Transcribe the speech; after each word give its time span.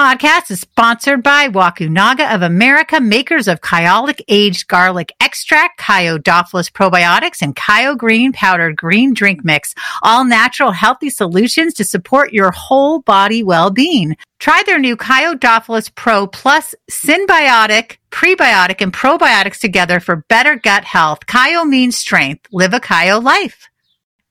podcast 0.00 0.50
is 0.50 0.60
sponsored 0.60 1.22
by 1.22 1.46
Wakunaga 1.46 2.34
of 2.34 2.40
America, 2.40 3.02
makers 3.02 3.46
of 3.46 3.60
Kyolic 3.60 4.22
aged 4.28 4.66
garlic 4.66 5.12
extract, 5.20 5.78
Kyodophilus 5.78 6.72
probiotics, 6.72 7.42
and 7.42 7.54
Kyo 7.54 7.94
green 7.94 8.32
powdered 8.32 8.76
green 8.76 9.12
drink 9.12 9.44
mix. 9.44 9.74
All 10.02 10.24
natural, 10.24 10.70
healthy 10.70 11.10
solutions 11.10 11.74
to 11.74 11.84
support 11.84 12.32
your 12.32 12.50
whole 12.50 13.00
body 13.00 13.42
well-being. 13.42 14.16
Try 14.38 14.62
their 14.64 14.78
new 14.78 14.96
Kyodophilus 14.96 15.94
Pro 15.94 16.26
Plus 16.26 16.74
Symbiotic, 16.90 17.98
Prebiotic, 18.10 18.80
and 18.80 18.94
Probiotics 18.94 19.58
together 19.58 20.00
for 20.00 20.24
better 20.30 20.56
gut 20.56 20.84
health. 20.84 21.26
Kyo 21.26 21.64
means 21.64 21.98
strength. 21.98 22.46
Live 22.50 22.72
a 22.72 22.80
Kyo 22.80 23.20
life. 23.20 23.68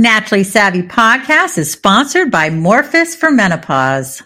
Naturally 0.00 0.44
Savvy 0.44 0.82
podcast 0.82 1.58
is 1.58 1.70
sponsored 1.70 2.30
by 2.30 2.48
Morphus 2.48 3.14
for 3.14 3.30
Menopause. 3.30 4.22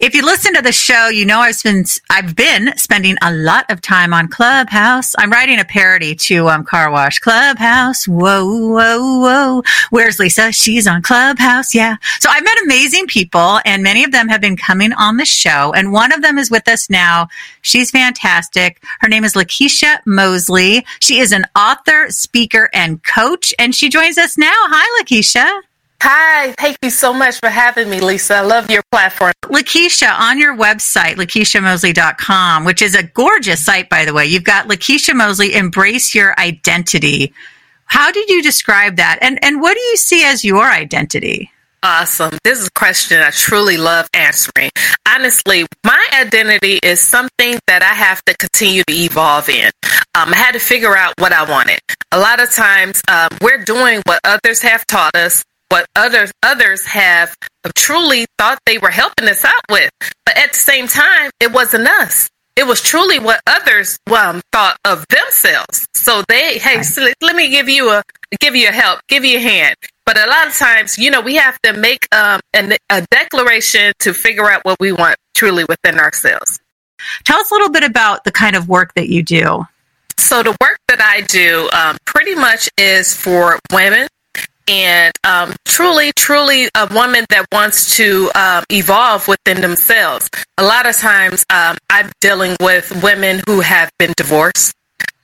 If 0.00 0.14
you 0.14 0.24
listen 0.24 0.54
to 0.54 0.62
the 0.62 0.70
show, 0.70 1.08
you 1.08 1.26
know 1.26 1.40
I've 1.40 1.60
been 1.60 1.84
I've 2.08 2.36
been 2.36 2.76
spending 2.76 3.16
a 3.20 3.32
lot 3.34 3.68
of 3.68 3.80
time 3.80 4.14
on 4.14 4.28
Clubhouse. 4.28 5.12
I'm 5.18 5.28
writing 5.28 5.58
a 5.58 5.64
parody 5.64 6.14
to 6.14 6.48
um, 6.48 6.64
Car 6.64 6.92
Wash 6.92 7.18
Clubhouse. 7.18 8.06
Whoa, 8.06 8.46
whoa, 8.46 9.18
whoa. 9.18 9.62
Where's 9.90 10.20
Lisa? 10.20 10.52
She's 10.52 10.86
on 10.86 11.02
Clubhouse. 11.02 11.74
Yeah. 11.74 11.96
So 12.20 12.30
I've 12.30 12.44
met 12.44 12.62
amazing 12.62 13.08
people, 13.08 13.58
and 13.64 13.82
many 13.82 14.04
of 14.04 14.12
them 14.12 14.28
have 14.28 14.40
been 14.40 14.56
coming 14.56 14.92
on 14.92 15.16
the 15.16 15.24
show. 15.24 15.72
And 15.72 15.92
one 15.92 16.12
of 16.12 16.22
them 16.22 16.38
is 16.38 16.48
with 16.48 16.68
us 16.68 16.88
now. 16.88 17.26
She's 17.62 17.90
fantastic. 17.90 18.80
Her 19.00 19.08
name 19.08 19.24
is 19.24 19.34
Lekeisha 19.34 19.98
Mosley. 20.06 20.86
She 21.00 21.18
is 21.18 21.32
an 21.32 21.44
author, 21.56 22.08
speaker, 22.10 22.70
and 22.72 23.02
coach, 23.02 23.52
and 23.58 23.74
she 23.74 23.88
joins 23.88 24.16
us 24.16 24.38
now. 24.38 24.54
Hi, 24.54 25.02
Lekeisha. 25.02 25.62
Hi, 26.00 26.52
thank 26.58 26.76
you 26.82 26.90
so 26.90 27.12
much 27.12 27.40
for 27.40 27.48
having 27.48 27.90
me, 27.90 28.00
Lisa. 28.00 28.36
I 28.36 28.40
love 28.42 28.70
your 28.70 28.82
platform. 28.92 29.32
Lekeisha, 29.46 30.16
on 30.18 30.38
your 30.38 30.56
website, 30.56 31.14
lekeishamosley.com, 31.14 32.64
which 32.64 32.82
is 32.82 32.94
a 32.94 33.02
gorgeous 33.02 33.64
site, 33.64 33.88
by 33.88 34.04
the 34.04 34.14
way, 34.14 34.24
you've 34.24 34.44
got 34.44 34.68
Lekeisha 34.68 35.14
Mosley, 35.14 35.54
Embrace 35.54 36.14
Your 36.14 36.38
Identity. 36.38 37.32
How 37.86 38.12
did 38.12 38.28
you 38.28 38.42
describe 38.42 38.96
that? 38.96 39.18
And, 39.22 39.42
and 39.42 39.60
what 39.60 39.74
do 39.74 39.80
you 39.80 39.96
see 39.96 40.24
as 40.24 40.44
your 40.44 40.64
identity? 40.64 41.50
Awesome. 41.82 42.36
This 42.44 42.60
is 42.60 42.66
a 42.66 42.72
question 42.72 43.20
I 43.20 43.30
truly 43.30 43.76
love 43.76 44.08
answering. 44.12 44.70
Honestly, 45.08 45.66
my 45.84 46.08
identity 46.20 46.78
is 46.82 47.00
something 47.00 47.58
that 47.66 47.82
I 47.82 47.94
have 47.94 48.24
to 48.24 48.36
continue 48.36 48.82
to 48.88 48.94
evolve 48.94 49.48
in. 49.48 49.70
Um, 50.14 50.32
I 50.32 50.36
had 50.36 50.52
to 50.52 50.58
figure 50.58 50.96
out 50.96 51.14
what 51.18 51.32
I 51.32 51.48
wanted. 51.48 51.80
A 52.12 52.18
lot 52.18 52.42
of 52.42 52.50
times, 52.50 53.00
um, 53.08 53.28
we're 53.40 53.64
doing 53.64 54.02
what 54.06 54.20
others 54.24 54.60
have 54.62 54.86
taught 54.86 55.14
us, 55.14 55.44
what 55.68 55.86
others 55.96 56.32
others 56.42 56.84
have 56.86 57.34
truly 57.74 58.26
thought 58.38 58.58
they 58.66 58.78
were 58.78 58.90
helping 58.90 59.28
us 59.28 59.44
out 59.44 59.62
with. 59.70 59.90
But 60.24 60.36
at 60.36 60.52
the 60.52 60.58
same 60.58 60.88
time, 60.88 61.30
it 61.40 61.52
wasn't 61.52 61.86
us. 61.86 62.28
It 62.56 62.66
was 62.66 62.82
truly 62.82 63.20
what 63.20 63.40
others 63.46 63.98
um, 64.08 64.40
thought 64.52 64.76
of 64.84 65.06
themselves. 65.08 65.86
So 65.94 66.24
they, 66.28 66.58
hey, 66.58 66.82
so 66.82 67.06
let 67.22 67.36
me 67.36 67.50
give 67.50 67.68
you 67.68 67.90
a 67.90 68.02
give 68.40 68.56
you 68.56 68.68
a 68.68 68.72
help, 68.72 69.00
give 69.08 69.24
you 69.24 69.38
a 69.38 69.40
hand. 69.40 69.76
But 70.04 70.18
a 70.18 70.26
lot 70.26 70.46
of 70.46 70.56
times, 70.56 70.98
you 70.98 71.10
know, 71.10 71.20
we 71.20 71.36
have 71.36 71.60
to 71.62 71.74
make 71.74 72.08
um, 72.12 72.40
an, 72.54 72.74
a 72.90 73.06
declaration 73.10 73.92
to 74.00 74.12
figure 74.12 74.50
out 74.50 74.64
what 74.64 74.80
we 74.80 74.90
want 74.90 75.16
truly 75.34 75.64
within 75.68 76.00
ourselves. 76.00 76.58
Tell 77.24 77.38
us 77.38 77.50
a 77.50 77.54
little 77.54 77.70
bit 77.70 77.84
about 77.84 78.24
the 78.24 78.32
kind 78.32 78.56
of 78.56 78.68
work 78.68 78.92
that 78.94 79.08
you 79.08 79.22
do. 79.22 79.64
So 80.16 80.42
the 80.42 80.56
work 80.60 80.78
that 80.88 81.00
I 81.00 81.20
do 81.20 81.70
um, 81.72 81.96
pretty 82.06 82.34
much 82.34 82.68
is 82.76 83.14
for 83.14 83.58
women 83.72 84.08
and 84.68 85.12
um, 85.24 85.54
truly, 85.64 86.12
truly 86.16 86.68
a 86.76 86.86
woman 86.94 87.24
that 87.30 87.46
wants 87.50 87.96
to 87.96 88.30
um, 88.34 88.64
evolve 88.70 89.26
within 89.26 89.62
themselves. 89.62 90.28
A 90.58 90.62
lot 90.62 90.86
of 90.88 90.94
times 90.96 91.44
um, 91.50 91.76
I'm 91.90 92.10
dealing 92.20 92.56
with 92.60 93.02
women 93.02 93.40
who 93.46 93.60
have 93.60 93.90
been 93.98 94.12
divorced, 94.16 94.74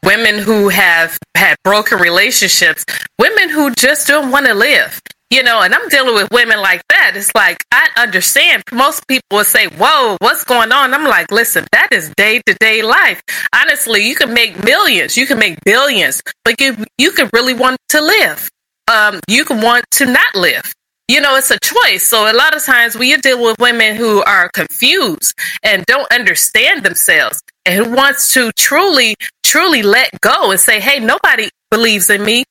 women 0.03 0.39
who 0.39 0.71
have 0.71 1.19
had 1.37 1.57
broken 1.63 1.99
relationships, 1.99 2.85
women 3.19 3.51
who 3.51 3.73
just 3.75 4.09
don't 4.09 4.31
want 4.31 4.47
to 4.47 4.55
live. 4.55 5.01
You 5.31 5.43
know, 5.43 5.63
and 5.63 5.75
I'm 5.75 5.89
dealing 5.89 6.15
with 6.15 6.29
women 6.31 6.61
like 6.61 6.83
that. 6.91 7.13
It's 7.17 7.35
like, 7.35 7.57
I 7.73 7.89
understand. 7.97 8.63
Most 8.71 9.09
people 9.09 9.39
will 9.39 9.45
say, 9.45 9.67
Whoa, 9.67 10.17
what's 10.21 10.45
going 10.45 10.71
on? 10.71 10.95
I'm 10.95 11.05
like, 11.05 11.33
Listen, 11.33 11.67
that 11.73 11.89
is 11.91 12.13
day 12.17 12.41
to 12.47 12.55
day 12.61 12.83
life. 12.83 13.21
Honestly, 13.53 14.07
you 14.07 14.15
can 14.15 14.33
make 14.33 14.63
millions, 14.63 15.17
you 15.17 15.27
can 15.27 15.39
make 15.39 15.59
billions, 15.65 16.23
but 16.45 16.61
you, 16.61 16.77
you 16.99 17.11
can 17.11 17.29
really 17.33 17.55
want 17.55 17.79
to 17.89 18.01
live. 18.01 18.49
Um, 18.93 19.21
you 19.29 19.45
can 19.45 19.61
want 19.61 19.85
to 19.93 20.07
not 20.07 20.35
live. 20.35 20.73
You 21.09 21.21
know, 21.21 21.37
it's 21.37 21.51
a 21.51 21.59
choice. 21.61 22.07
So 22.07 22.31
a 22.31 22.33
lot 22.33 22.57
of 22.57 22.65
times 22.65 22.97
we 22.97 23.15
deal 23.19 23.43
with 23.43 23.59
women 23.59 23.95
who 23.95 24.23
are 24.25 24.49
confused 24.55 25.35
and 25.63 25.85
don't 25.85 26.11
understand 26.11 26.83
themselves 26.83 27.43
and 27.67 27.85
who 27.85 27.95
wants 27.95 28.33
to 28.35 28.51
truly, 28.57 29.15
truly 29.43 29.83
let 29.83 30.19
go 30.21 30.51
and 30.51 30.59
say, 30.59 30.81
Hey, 30.81 31.01
nobody 31.01 31.51
believes 31.71 32.09
in 32.09 32.25
me. 32.25 32.45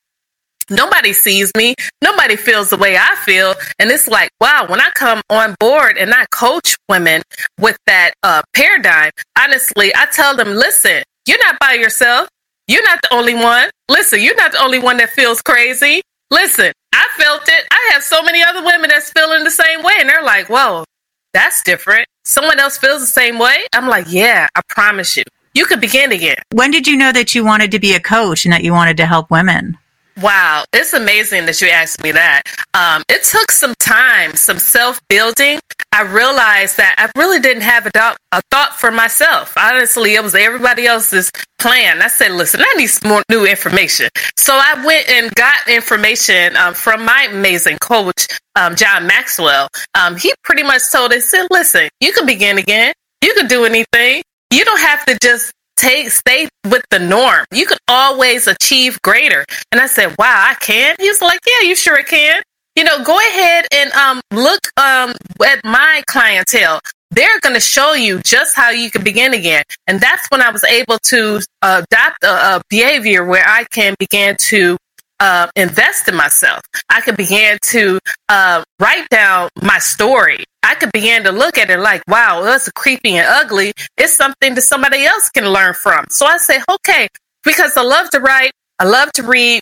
Nobody 0.70 1.14
sees 1.14 1.52
me. 1.58 1.76
Nobody 2.02 2.36
feels 2.36 2.70
the 2.70 2.78
way 2.78 2.96
I 2.96 3.16
feel. 3.26 3.54
And 3.80 3.92
it's 3.92 4.08
like, 4.08 4.30
wow, 4.40 4.66
when 4.68 4.80
I 4.80 4.90
come 4.92 5.22
on 5.30 5.56
board 5.60 5.98
and 5.98 6.14
I 6.14 6.26
coach 6.32 6.78
women 6.88 7.22
with 7.60 7.78
that 7.86 8.14
uh, 8.24 8.42
paradigm, 8.54 9.12
honestly, 9.38 9.92
I 9.96 10.06
tell 10.06 10.36
them, 10.36 10.50
listen, 10.50 11.04
you're 11.26 11.44
not 11.46 11.60
by 11.60 11.74
yourself. 11.74 12.30
You're 12.68 12.84
not 12.84 13.02
the 13.02 13.14
only 13.14 13.34
one. 13.34 13.70
Listen, 13.90 14.22
you're 14.22 14.36
not 14.36 14.54
the 14.54 14.64
only 14.64 14.80
one 14.80 14.98
that 14.98 15.10
feels 15.10 15.42
crazy. 15.42 16.02
Listen, 16.34 16.74
I 16.92 17.06
felt 17.16 17.44
it. 17.48 17.68
I 17.70 17.90
have 17.94 18.02
so 18.02 18.24
many 18.24 18.42
other 18.42 18.64
women 18.66 18.90
that's 18.90 19.12
feeling 19.12 19.44
the 19.44 19.52
same 19.52 19.84
way. 19.84 19.94
And 20.00 20.10
they're 20.10 20.24
like, 20.24 20.50
whoa, 20.50 20.84
that's 21.32 21.62
different. 21.62 22.08
Someone 22.26 22.60
else 22.60 22.76
feels 22.76 23.02
the 23.02 23.08
same 23.08 23.38
way. 23.38 23.68
I'm 23.72 23.88
like, 23.88 24.08
yeah, 24.10 24.48
I 24.56 24.62
promise 24.68 25.16
you. 25.16 25.24
You 25.54 25.66
could 25.66 25.80
begin 25.80 26.12
again. 26.12 26.38
When 26.52 26.72
did 26.72 26.88
you 26.88 26.98
know 26.98 27.12
that 27.12 27.36
you 27.36 27.46
wanted 27.46 27.70
to 27.70 27.80
be 27.80 27.94
a 27.94 28.00
coach 28.00 28.46
and 28.46 28.52
that 28.52 28.64
you 28.64 28.74
wanted 28.74 28.98
to 28.98 29.06
help 29.06 29.30
women? 29.30 29.78
Wow, 30.24 30.64
it's 30.74 30.94
amazing 30.94 31.46
that 31.46 31.62
you 31.62 31.70
asked 31.70 32.02
me 32.02 32.12
that. 32.12 32.42
Um, 32.74 33.04
it 33.10 33.24
took 33.24 33.52
some 33.52 33.76
time, 33.80 34.36
some 34.36 34.58
self 34.58 35.00
building. 35.08 35.60
I 35.94 36.02
realized 36.02 36.78
that 36.78 36.96
I 36.98 37.12
really 37.20 37.40
didn't 37.40 37.62
have 37.62 37.86
a, 37.86 38.16
a 38.32 38.42
thought 38.50 38.80
for 38.80 38.90
myself. 38.90 39.54
Honestly, 39.56 40.16
it 40.16 40.24
was 40.24 40.34
everybody 40.34 40.88
else's 40.88 41.32
plan. 41.60 42.02
I 42.02 42.08
said, 42.08 42.32
listen, 42.32 42.62
I 42.62 42.74
need 42.74 42.88
some 42.88 43.10
more 43.10 43.24
new 43.30 43.46
information. 43.46 44.10
So 44.36 44.56
I 44.56 44.84
went 44.84 45.08
and 45.08 45.34
got 45.36 45.70
information 45.70 46.58
um, 46.58 46.74
from 46.74 47.06
my 47.06 47.28
amazing 47.30 47.78
coach, 47.78 48.26
um, 48.56 48.76
John 48.76 49.06
Maxwell. 49.06 49.70
Um, 49.94 50.18
he 50.18 50.34
pretty 50.44 50.64
much 50.64 50.92
told 50.92 51.14
us, 51.14 51.26
said, 51.26 51.46
listen, 51.52 51.88
you 52.00 52.12
can 52.12 52.26
begin 52.26 52.58
again. 52.58 52.94
You 53.24 53.36
can 53.36 53.48
do 53.48 53.64
anything. 53.64 54.24
You 54.52 54.66
don't 54.66 54.82
have 54.82 55.06
to 55.06 55.18
just 55.22 55.54
take 55.78 56.10
stay 56.10 56.50
with 56.70 56.84
the 56.90 57.00
norm. 57.00 57.46
You 57.52 57.68
can 57.68 57.78
always 57.88 58.48
achieve 58.48 59.00
greater. 59.04 59.46
And 59.72 59.80
I 59.80 59.88
said, 59.88 60.16
Wow, 60.18 60.46
I 60.50 60.56
can? 60.56 60.96
He 61.00 61.08
was 61.08 61.22
like, 61.22 61.40
Yeah, 61.46 61.68
you 61.68 61.76
sure 61.76 62.02
can. 62.04 62.42
You 62.76 62.84
know, 62.84 63.04
go 63.04 63.18
ahead 63.18 63.66
and 63.72 63.92
um 63.94 64.22
look 64.32 64.68
um 64.78 65.14
at 65.46 65.64
my 65.64 66.04
clientele. 66.08 66.80
They're 67.12 67.40
going 67.42 67.54
to 67.54 67.62
show 67.62 67.94
you 67.94 68.22
just 68.22 68.56
how 68.56 68.72
you 68.72 68.90
can 68.90 69.04
begin 69.04 69.36
again. 69.36 69.64
And 69.86 70.00
that's 70.02 70.28
when 70.30 70.42
I 70.42 70.50
was 70.50 70.64
able 70.64 70.98
to 70.98 71.42
adopt 71.62 72.24
a, 72.24 72.56
a 72.56 72.62
behavior 72.72 73.24
where 73.24 73.46
I 73.48 73.66
can 73.66 73.94
begin 74.00 74.36
to 74.50 74.78
uh, 75.20 75.48
invest 75.56 76.08
in 76.08 76.16
myself. 76.16 76.62
I 76.90 77.02
could 77.02 77.16
begin 77.16 77.60
to 77.62 78.00
uh, 78.30 78.64
write 78.80 79.08
down 79.10 79.50
my 79.62 79.78
story. 79.78 80.44
I 80.64 80.74
could 80.74 80.92
begin 80.92 81.24
to 81.26 81.32
look 81.32 81.60
at 81.60 81.70
it 81.70 81.78
like, 81.78 82.02
wow, 82.08 82.42
that's 82.42 82.70
creepy 82.72 83.16
and 83.16 83.28
ugly. 83.30 83.74
It's 83.96 84.14
something 84.14 84.56
that 84.56 84.62
somebody 84.64 85.06
else 85.06 85.30
can 85.30 85.48
learn 85.48 85.76
from. 85.76 86.06
So 86.10 86.26
I 86.26 86.38
say, 86.38 86.62
okay, 86.70 87.08
because 87.44 87.78
I 87.78 87.84
love 87.84 88.10
to 88.10 88.20
write, 88.22 88.54
I 88.80 88.86
love 88.86 89.12
to 89.14 89.24
read, 89.24 89.62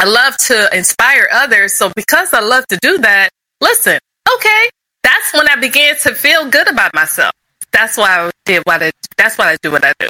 I 0.00 0.04
love 0.06 0.36
to 0.48 0.68
inspire 0.76 1.28
others. 1.32 1.74
So 1.74 1.90
because 1.96 2.32
I 2.32 2.40
love 2.40 2.66
to 2.68 2.78
do 2.80 2.98
that, 2.98 3.30
listen, 3.60 3.98
okay, 4.36 4.68
that's 5.02 5.32
when 5.34 5.48
I 5.48 5.56
began 5.56 5.96
to 5.98 6.14
feel 6.14 6.48
good 6.50 6.68
about 6.70 6.94
myself. 6.94 7.32
That's 7.72 7.96
why 7.96 8.26
I 8.26 8.30
did 8.44 8.62
what 8.64 8.82
I. 8.82 8.90
That's 9.16 9.36
why 9.36 9.52
I 9.52 9.56
do 9.62 9.70
what 9.70 9.84
I 9.84 9.92
do. 9.98 10.08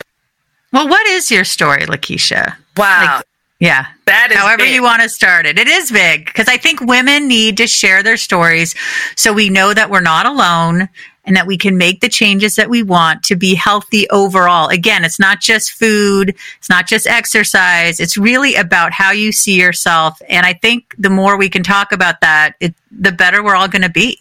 Well, 0.73 0.88
what 0.88 1.06
is 1.06 1.31
your 1.31 1.44
story, 1.44 1.82
Lekeisha? 1.87 2.55
Wow, 2.76 3.17
Like, 3.17 3.25
Yeah. 3.58 3.87
that 4.05 4.31
is 4.31 4.37
However 4.37 4.58
big. 4.64 4.75
you 4.75 4.82
want 4.82 5.02
to 5.02 5.08
start 5.08 5.46
it. 5.46 5.58
It 5.58 5.67
is 5.67 5.90
big 5.90 6.26
because 6.26 6.46
I 6.49 6.58
think 6.58 6.81
women 6.82 7.26
need 7.26 7.56
to 7.56 7.67
share 7.67 8.02
their 8.02 8.19
stories 8.19 8.75
so 9.17 9.32
we 9.32 9.49
know 9.49 9.73
that 9.73 9.88
we're 9.90 10.00
not 10.02 10.26
alone 10.26 10.88
and 11.29 11.37
that 11.37 11.47
we 11.47 11.59
can 11.59 11.77
make 11.77 12.01
the 12.01 12.09
changes 12.09 12.57
that 12.57 12.71
we 12.71 12.83
want 12.83 13.23
to 13.23 13.37
be 13.37 13.55
healthy 13.55 14.09
overall. 14.09 14.69
Again, 14.69 15.05
it's 15.05 15.21
not 15.21 15.43
just 15.43 15.73
food. 15.73 16.35
It's 16.57 16.71
not 16.71 16.87
just 16.87 17.07
exercise. 17.07 18.01
It's 18.01 18.17
really 18.17 18.55
about 18.55 18.93
how 18.93 19.13
you 19.13 19.31
see 19.31 19.61
yourself. 19.61 20.21
And 20.31 20.47
I 20.47 20.55
think 20.55 20.95
the 20.97 21.11
more 21.11 21.37
we 21.37 21.51
can 21.51 21.63
talk 21.63 21.93
about 21.93 22.23
that, 22.23 22.55
it, 22.61 22.75
the 22.91 23.13
better 23.13 23.45
we're 23.45 23.55
all 23.55 23.69
going 23.69 23.83
to 23.83 23.91
be. 23.91 24.19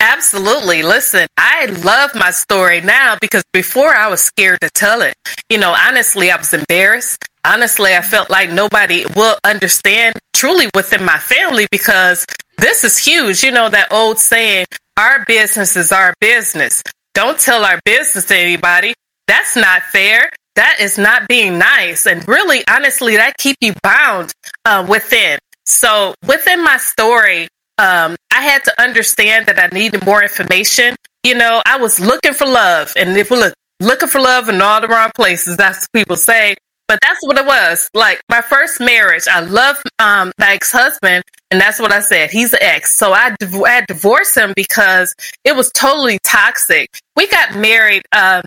Absolutely. 0.00 0.82
Listen, 0.82 1.26
I 1.36 1.66
love 1.66 2.14
my 2.14 2.30
story 2.30 2.80
now 2.80 3.18
because 3.20 3.44
before 3.52 3.94
I 3.94 4.08
was 4.08 4.22
scared 4.22 4.62
to 4.62 4.70
tell 4.70 5.02
it. 5.02 5.14
You 5.50 5.58
know, 5.58 5.76
honestly, 5.78 6.30
I 6.30 6.38
was 6.38 6.54
embarrassed. 6.54 7.22
Honestly, 7.44 7.94
I 7.94 8.00
felt 8.00 8.30
like 8.30 8.50
nobody 8.50 9.04
will 9.14 9.36
understand 9.44 10.14
truly 10.32 10.70
within 10.74 11.04
my 11.04 11.18
family 11.18 11.66
because 11.70 12.24
this 12.60 12.84
is 12.84 12.98
huge. 12.98 13.42
You 13.42 13.50
know, 13.50 13.68
that 13.68 13.92
old 13.92 14.18
saying, 14.18 14.66
our 14.96 15.24
business 15.26 15.76
is 15.76 15.92
our 15.92 16.14
business. 16.20 16.82
Don't 17.14 17.38
tell 17.38 17.64
our 17.64 17.80
business 17.84 18.26
to 18.26 18.36
anybody. 18.36 18.94
That's 19.26 19.56
not 19.56 19.82
fair. 19.82 20.30
That 20.56 20.76
is 20.80 20.98
not 20.98 21.28
being 21.28 21.58
nice. 21.58 22.06
And 22.06 22.26
really, 22.28 22.62
honestly, 22.68 23.16
that 23.16 23.36
keep 23.38 23.56
you 23.60 23.72
bound 23.82 24.32
uh, 24.64 24.86
within. 24.88 25.38
So 25.66 26.14
within 26.26 26.62
my 26.62 26.76
story, 26.76 27.48
um, 27.78 28.16
I 28.32 28.42
had 28.42 28.64
to 28.64 28.82
understand 28.82 29.46
that 29.46 29.58
I 29.58 29.74
needed 29.74 30.04
more 30.04 30.22
information. 30.22 30.96
You 31.24 31.34
know, 31.34 31.62
I 31.66 31.78
was 31.78 32.00
looking 32.00 32.34
for 32.34 32.46
love, 32.46 32.92
and 32.96 33.16
if 33.16 33.30
we 33.30 33.38
look 33.38 33.54
looking 33.80 34.08
for 34.08 34.20
love 34.20 34.48
in 34.48 34.60
all 34.60 34.80
the 34.80 34.88
wrong 34.88 35.10
places, 35.14 35.56
that's 35.56 35.80
what 35.80 36.00
people 36.00 36.16
say. 36.16 36.56
But 36.90 36.98
that's 37.02 37.20
what 37.22 37.38
it 37.38 37.46
was. 37.46 37.88
Like 37.94 38.20
my 38.28 38.40
first 38.40 38.80
marriage, 38.80 39.28
I 39.28 39.38
love 39.38 39.76
um, 40.00 40.32
my 40.40 40.54
ex 40.54 40.72
husband, 40.72 41.22
and 41.52 41.60
that's 41.60 41.78
what 41.78 41.92
I 41.92 42.00
said. 42.00 42.30
He's 42.32 42.52
an 42.52 42.58
ex, 42.60 42.96
so 42.96 43.12
I, 43.12 43.36
div- 43.38 43.62
I 43.62 43.84
divorced 43.86 44.36
him 44.36 44.52
because 44.56 45.14
it 45.44 45.54
was 45.54 45.70
totally 45.70 46.18
toxic. 46.24 46.88
We 47.14 47.28
got 47.28 47.54
married. 47.54 48.02
Uh, 48.10 48.42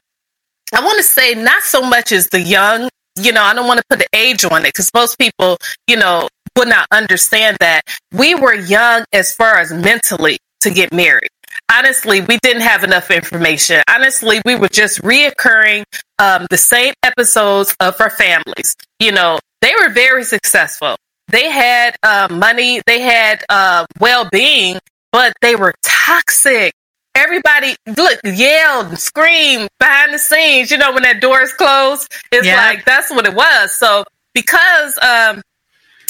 I 0.73 0.83
want 0.83 0.97
to 0.97 1.03
say 1.03 1.35
not 1.35 1.63
so 1.63 1.83
much 1.83 2.11
as 2.11 2.27
the 2.27 2.41
young. 2.41 2.89
You 3.17 3.31
know, 3.31 3.43
I 3.43 3.53
don't 3.53 3.65
want 3.65 3.79
to 3.79 3.85
put 3.89 3.99
the 3.99 4.09
age 4.13 4.43
on 4.43 4.63
it 4.65 4.73
because 4.73 4.91
most 4.93 5.17
people, 5.17 5.55
you 5.87 5.95
know, 5.95 6.27
would 6.57 6.67
not 6.67 6.85
understand 6.91 7.55
that 7.61 7.83
we 8.11 8.35
were 8.35 8.55
young 8.55 9.05
as 9.13 9.31
far 9.33 9.59
as 9.59 9.71
mentally 9.71 10.37
to 10.59 10.69
get 10.69 10.91
married. 10.91 11.29
Honestly, 11.73 12.21
we 12.21 12.37
didn't 12.43 12.61
have 12.61 12.83
enough 12.83 13.09
information. 13.09 13.81
Honestly, 13.89 14.41
we 14.45 14.55
were 14.55 14.67
just 14.67 15.01
reoccurring 15.01 15.83
um, 16.19 16.45
the 16.51 16.57
same 16.57 16.93
episodes 17.01 17.75
of 17.79 17.99
our 17.99 18.11
families. 18.11 18.75
You 18.99 19.11
know, 19.11 19.39
they 19.61 19.73
were 19.81 19.89
very 19.89 20.23
successful. 20.23 20.95
They 21.29 21.49
had 21.49 21.95
uh, 22.03 22.27
money, 22.29 22.81
they 22.85 22.99
had 23.01 23.43
uh, 23.49 23.85
well 23.99 24.29
being, 24.31 24.77
but 25.11 25.33
they 25.41 25.55
were 25.55 25.73
toxic. 25.81 26.73
Everybody 27.15 27.75
look 27.87 28.19
yelled 28.23 28.87
and 28.87 28.99
screamed 28.99 29.69
behind 29.79 30.13
the 30.13 30.19
scenes. 30.19 30.69
You 30.69 30.77
know, 30.77 30.91
when 30.91 31.03
that 31.03 31.21
door 31.21 31.41
is 31.41 31.53
closed, 31.53 32.11
it's 32.31 32.45
yeah. 32.45 32.57
like 32.57 32.85
that's 32.85 33.09
what 33.09 33.25
it 33.25 33.33
was. 33.33 33.71
So 33.71 34.03
because 34.33 34.97
um, 34.99 35.41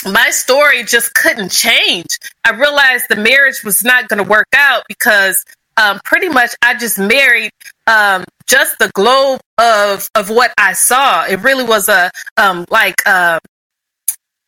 my 0.06 0.30
story 0.32 0.84
just 0.84 1.14
couldn't 1.14 1.50
change. 1.50 2.18
I 2.46 2.52
realized 2.52 3.06
the 3.10 3.16
marriage 3.16 3.64
was 3.64 3.84
not 3.84 4.08
going 4.08 4.24
to 4.24 4.30
work 4.30 4.48
out 4.56 4.84
because 4.88 5.44
um, 5.78 6.00
pretty 6.04 6.30
much 6.30 6.52
I 6.62 6.76
just 6.76 7.00
married 7.00 7.52
um, 7.88 8.24
just 8.48 8.78
the 8.80 8.90
globe 8.94 9.42
of 9.58 10.08
of 10.16 10.30
what 10.30 10.54
I 10.58 10.74
saw. 10.74 11.26
It 11.26 11.42
really 11.42 11.64
was 11.64 11.90
a 11.90 12.12
um, 12.38 12.66
like 12.70 13.02
uh, 13.06 13.40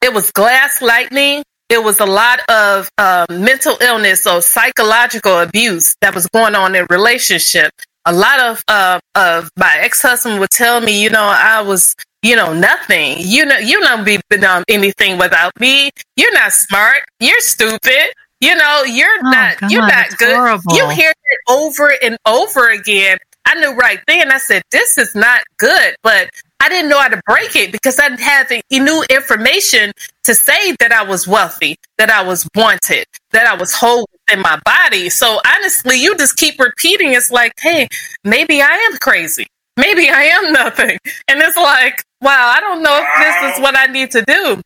it 0.02 0.14
was 0.14 0.32
gaslighting. 0.32 1.44
It 1.68 1.84
was 1.84 2.00
a 2.00 2.06
lot 2.06 2.42
of 2.48 2.90
uh, 2.98 3.26
mental 3.30 3.76
illness 3.82 4.28
or 4.28 4.42
psychological 4.42 5.40
abuse 5.40 5.96
that 6.02 6.14
was 6.14 6.28
going 6.28 6.54
on 6.54 6.76
in 6.76 6.86
relationship. 6.92 7.72
A 8.06 8.14
lot 8.14 8.40
of 8.40 8.64
uh, 8.68 9.00
of 9.16 9.50
my 9.58 9.78
ex 9.80 10.02
husband 10.02 10.40
would 10.40 10.52
tell 10.52 10.80
me, 10.80 11.02
you 11.02 11.10
know, 11.10 11.24
I 11.24 11.62
was 11.62 11.96
you 12.26 12.36
know 12.36 12.54
nothing. 12.54 13.18
You 13.20 13.46
know 13.46 13.58
you 13.58 13.80
don't 13.82 14.04
be 14.04 14.20
um, 14.44 14.64
anything 14.68 15.20
without 15.20 15.58
me. 15.60 15.92
You're 16.16 16.34
not 16.34 16.52
smart. 16.54 17.04
You're 17.20 17.40
stupid. 17.40 18.14
You 18.42 18.56
know 18.56 18.84
you're 18.84 19.20
oh, 19.24 19.30
not 19.30 19.60
God, 19.60 19.72
you're 19.72 19.86
not 19.86 20.18
good. 20.18 20.36
Horrible. 20.36 20.76
You 20.76 20.90
hear 20.90 21.12
it 21.12 21.40
over 21.48 21.94
and 22.02 22.18
over 22.26 22.70
again. 22.70 23.20
I 23.46 23.54
knew 23.56 23.74
right 23.74 24.00
then. 24.08 24.32
I 24.32 24.40
said 24.40 24.64
this 24.72 24.98
is 24.98 25.14
not 25.14 25.42
good, 25.58 25.96
but 26.02 26.32
I 26.60 26.68
didn't 26.68 26.90
know 26.90 27.00
how 27.00 27.10
to 27.10 27.22
break 27.28 27.56
it 27.56 27.72
because 27.72 28.00
I 28.00 28.10
didn't 28.10 28.22
have 28.22 28.52
new 28.72 29.06
information 29.12 29.92
to 30.24 30.34
say 30.34 30.72
that 30.80 30.92
I 30.92 31.04
was 31.04 31.28
wealthy, 31.28 31.76
that 32.00 32.10
I 32.10 32.24
was 32.24 32.50
wanted, 32.56 33.06
that 33.34 33.46
I 33.46 33.56
was 33.56 33.72
whole 33.72 34.10
in 34.34 34.42
my 34.42 34.60
body. 34.66 35.12
So 35.12 35.40
honestly, 35.46 36.02
you 36.02 36.18
just 36.18 36.38
keep 36.38 36.60
repeating. 36.60 37.14
It's 37.14 37.30
like, 37.30 37.54
hey, 37.60 37.88
maybe 38.24 38.64
I 38.64 38.74
am 38.92 38.98
crazy 38.98 39.46
maybe 39.78 40.10
I 40.10 40.24
am 40.24 40.54
nothing. 40.54 40.98
And 41.28 41.42
it's 41.42 41.58
like, 41.58 42.04
wow, 42.22 42.54
I 42.56 42.60
don't 42.60 42.82
know 42.82 42.98
if 43.02 43.08
this 43.20 43.56
is 43.56 43.62
what 43.62 43.78
I 43.78 43.92
need 43.92 44.12
to 44.12 44.24
do 44.26 44.62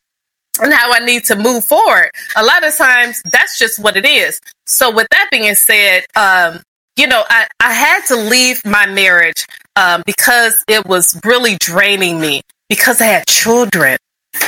and 0.62 0.74
how 0.74 0.92
I 0.92 1.00
need 1.00 1.25
to 1.25 1.36
move 1.36 1.63
forward. 1.63 2.12
A 2.36 2.44
lot 2.44 2.66
of 2.66 2.75
times 2.75 3.22
that's 3.31 3.57
just 3.57 3.80
what 3.80 3.98
it 3.98 4.06
is. 4.06 4.40
So 4.66 4.94
with 4.94 5.07
that 5.12 5.30
being 5.31 5.56
said, 5.56 6.06
um, 6.16 6.62
you 6.98 7.07
know, 7.07 7.24
I, 7.30 7.48
I 7.62 7.74
had 7.74 8.06
to 8.07 8.16
leave 8.16 8.62
my 8.66 8.86
marriage 8.86 9.46
um, 9.75 10.04
because 10.06 10.63
it 10.68 10.86
was 10.86 11.19
really 11.24 11.57
draining 11.60 12.19
me 12.19 12.42
because 12.68 13.00
I 13.01 13.06
had 13.06 13.25
children. 13.25 13.98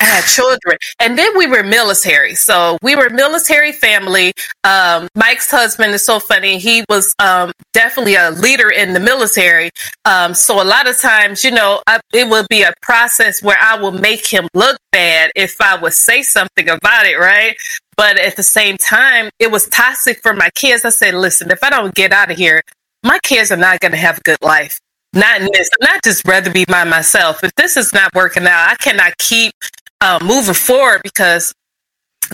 Had 0.02 0.24
children. 0.24 0.78
And 1.00 1.18
then 1.18 1.38
we 1.38 1.48
were 1.48 1.64
military. 1.64 2.36
So 2.36 2.78
we 2.82 2.96
were 2.96 3.10
military 3.10 3.72
family. 3.72 4.34
Um, 4.64 5.08
Mike's 5.16 5.50
husband 5.50 5.94
is 5.94 6.06
so 6.06 6.20
funny. 6.20 6.58
He 6.58 6.84
was 6.90 7.14
um, 7.20 7.52
definitely 7.74 8.16
a 8.16 8.32
leader 8.32 8.70
in 8.70 8.94
the 8.94 9.00
military. 9.00 9.72
Um, 10.06 10.34
so 10.34 10.62
a 10.62 10.66
lot 10.66 10.90
of 10.90 11.00
times, 11.00 11.44
you 11.44 11.52
know, 11.52 11.82
I, 11.88 12.00
it 12.14 12.28
would 12.28 12.48
be 12.50 12.64
a 12.64 12.74
process 12.82 13.44
where 13.44 13.58
I 13.62 13.76
will 13.80 13.92
make 13.92 14.26
him 14.26 14.48
look 14.54 14.78
bad 14.92 15.32
if 15.36 15.60
I 15.62 15.76
would 15.80 15.94
say 15.94 16.22
something 16.24 16.68
about 16.68 17.06
it, 17.06 17.18
right? 17.18 17.56
But 17.96 18.18
at 18.18 18.36
the 18.36 18.44
same 18.44 18.78
time, 18.78 19.30
it 19.40 19.52
was 19.52 19.68
toxic 19.68 20.22
for 20.22 20.34
my 20.34 20.50
kids. 20.56 20.84
I 20.86 20.90
said, 20.90 21.14
listen, 21.14 21.52
if 21.52 21.64
I 21.64 21.70
don't 21.70 21.94
get 21.94 22.12
out 22.12 22.32
of 22.32 22.38
here, 22.38 22.62
my 23.04 23.20
kids 23.24 23.52
are 23.52 23.58
not 23.58 23.80
going 23.80 23.92
to 23.92 23.98
have 23.98 24.18
a 24.18 24.22
good 24.22 24.42
life 24.42 24.80
not 25.14 25.42
in 25.42 25.50
this, 25.54 25.70
not 25.82 26.02
just 26.04 26.26
rather 26.28 26.52
be 26.52 26.66
by 26.66 26.84
myself. 26.84 27.44
If 27.44 27.54
this 27.56 27.78
is 27.78 27.94
not 27.94 28.14
working 28.16 28.44
out, 28.44 28.70
I 28.70 28.76
cannot 28.76 29.18
keep 29.18 29.54
uh, 30.02 30.20
moving 30.22 30.54
forward 30.54 31.02
because 31.04 31.54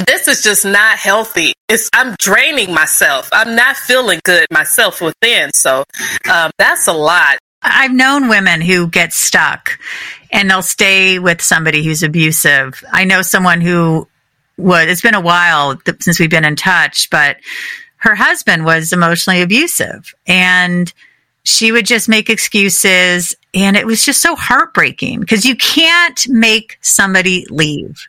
this 0.06 0.28
is 0.28 0.44
just 0.44 0.66
not 0.66 0.98
healthy. 0.98 1.54
It's 1.70 1.90
I'm 1.94 2.16
draining 2.20 2.74
myself. 2.74 3.30
I'm 3.34 3.56
not 3.56 3.76
feeling 3.76 4.20
good 4.24 4.48
myself 4.52 5.02
within. 5.02 5.52
So 5.54 5.84
um, 6.32 6.52
that's 6.58 6.88
a 6.88 6.94
lot. 6.94 7.38
I've 7.62 7.92
known 7.92 8.30
women 8.30 8.62
who 8.62 8.88
get 8.88 9.12
stuck 9.14 9.78
and 10.32 10.50
they'll 10.50 10.62
stay 10.62 11.20
with 11.20 11.42
somebody 11.42 11.84
who's 11.84 12.04
abusive. 12.04 12.84
I 12.92 13.06
know 13.06 13.22
someone 13.22 13.62
who 13.62 14.08
was. 14.58 14.88
It's 14.88 15.02
been 15.02 15.16
a 15.16 15.22
while 15.22 15.76
since 16.00 16.20
we've 16.20 16.30
been 16.30 16.46
in 16.46 16.56
touch, 16.56 17.10
but 17.10 17.38
her 17.98 18.16
husband 18.16 18.64
was 18.64 18.94
emotionally 18.94 19.42
abusive 19.42 20.14
and 20.28 20.94
she 21.48 21.72
would 21.72 21.86
just 21.86 22.10
make 22.10 22.30
excuses. 22.30 23.34
And 23.54 23.78
it 23.78 23.86
was 23.86 24.04
just 24.04 24.22
so 24.22 24.36
heartbreaking 24.36 25.22
because 25.22 25.46
you 25.46 25.56
can't 25.56 26.28
make 26.28 26.78
somebody 26.82 27.46
leave. 27.50 28.08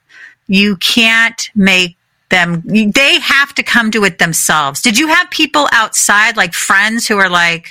You 0.48 0.76
can't 0.76 1.48
make 1.54 1.96
them, 2.30 2.62
they 2.66 3.20
have 3.20 3.54
to 3.54 3.62
come 3.62 3.90
to 3.92 4.04
it 4.04 4.18
themselves. 4.18 4.82
Did 4.82 4.98
you 4.98 5.06
have 5.06 5.30
people 5.30 5.68
outside, 5.72 6.36
like 6.36 6.52
friends 6.52 7.06
who 7.06 7.16
are 7.16 7.30
like, 7.30 7.70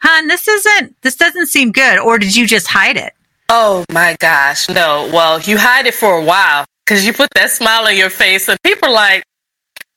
hon, 0.00 0.26
this 0.26 0.48
isn't, 0.48 1.00
this 1.02 1.16
doesn't 1.16 1.46
seem 1.46 1.70
good? 1.70 1.98
Or 1.98 2.18
did 2.18 2.34
you 2.34 2.46
just 2.46 2.66
hide 2.66 2.96
it? 2.96 3.12
Oh 3.50 3.84
my 3.92 4.16
gosh. 4.18 4.68
No. 4.70 5.10
Well, 5.12 5.38
you 5.40 5.58
hide 5.58 5.86
it 5.86 5.94
for 5.94 6.18
a 6.18 6.24
while 6.24 6.64
because 6.86 7.04
you 7.04 7.12
put 7.12 7.28
that 7.34 7.50
smile 7.50 7.86
on 7.86 7.96
your 7.96 8.10
face 8.10 8.48
and 8.48 8.58
people 8.62 8.88
are 8.88 8.92
like, 8.92 9.22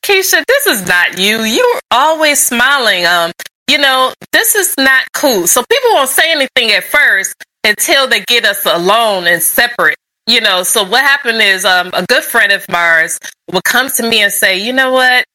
Keisha, 0.04 0.44
this 0.48 0.68
is 0.68 0.88
not 0.88 1.18
you. 1.18 1.44
You're 1.44 1.80
always 1.92 2.40
smiling. 2.46 3.06
Um, 3.06 3.32
you 3.70 3.78
know, 3.78 4.14
this 4.32 4.56
is 4.56 4.74
not 4.78 5.04
cool. 5.14 5.48
So 5.48 5.64
people 5.70 5.92
won't 5.94 6.10
say 6.10 6.32
anything 6.32 6.72
at 6.72 6.84
first 6.84 7.36
until 7.64 8.08
they 8.08 8.22
get 8.22 8.46
us 8.46 8.66
alone 8.66 9.28
and 9.28 9.42
separate. 9.42 9.98
You 10.26 10.42
know, 10.42 10.64
so 10.64 10.84
what 10.84 11.02
happened 11.02 11.42
is 11.42 11.64
um, 11.64 11.92
a 11.94 12.06
good 12.06 12.24
friend 12.24 12.52
of 12.52 12.66
ours 12.74 13.20
would 13.52 13.64
come 13.64 13.90
to 13.92 14.04
me 14.08 14.22
and 14.24 14.32
say, 14.32 14.58
you 14.60 14.74
know 14.74 14.92
what? 14.92 15.26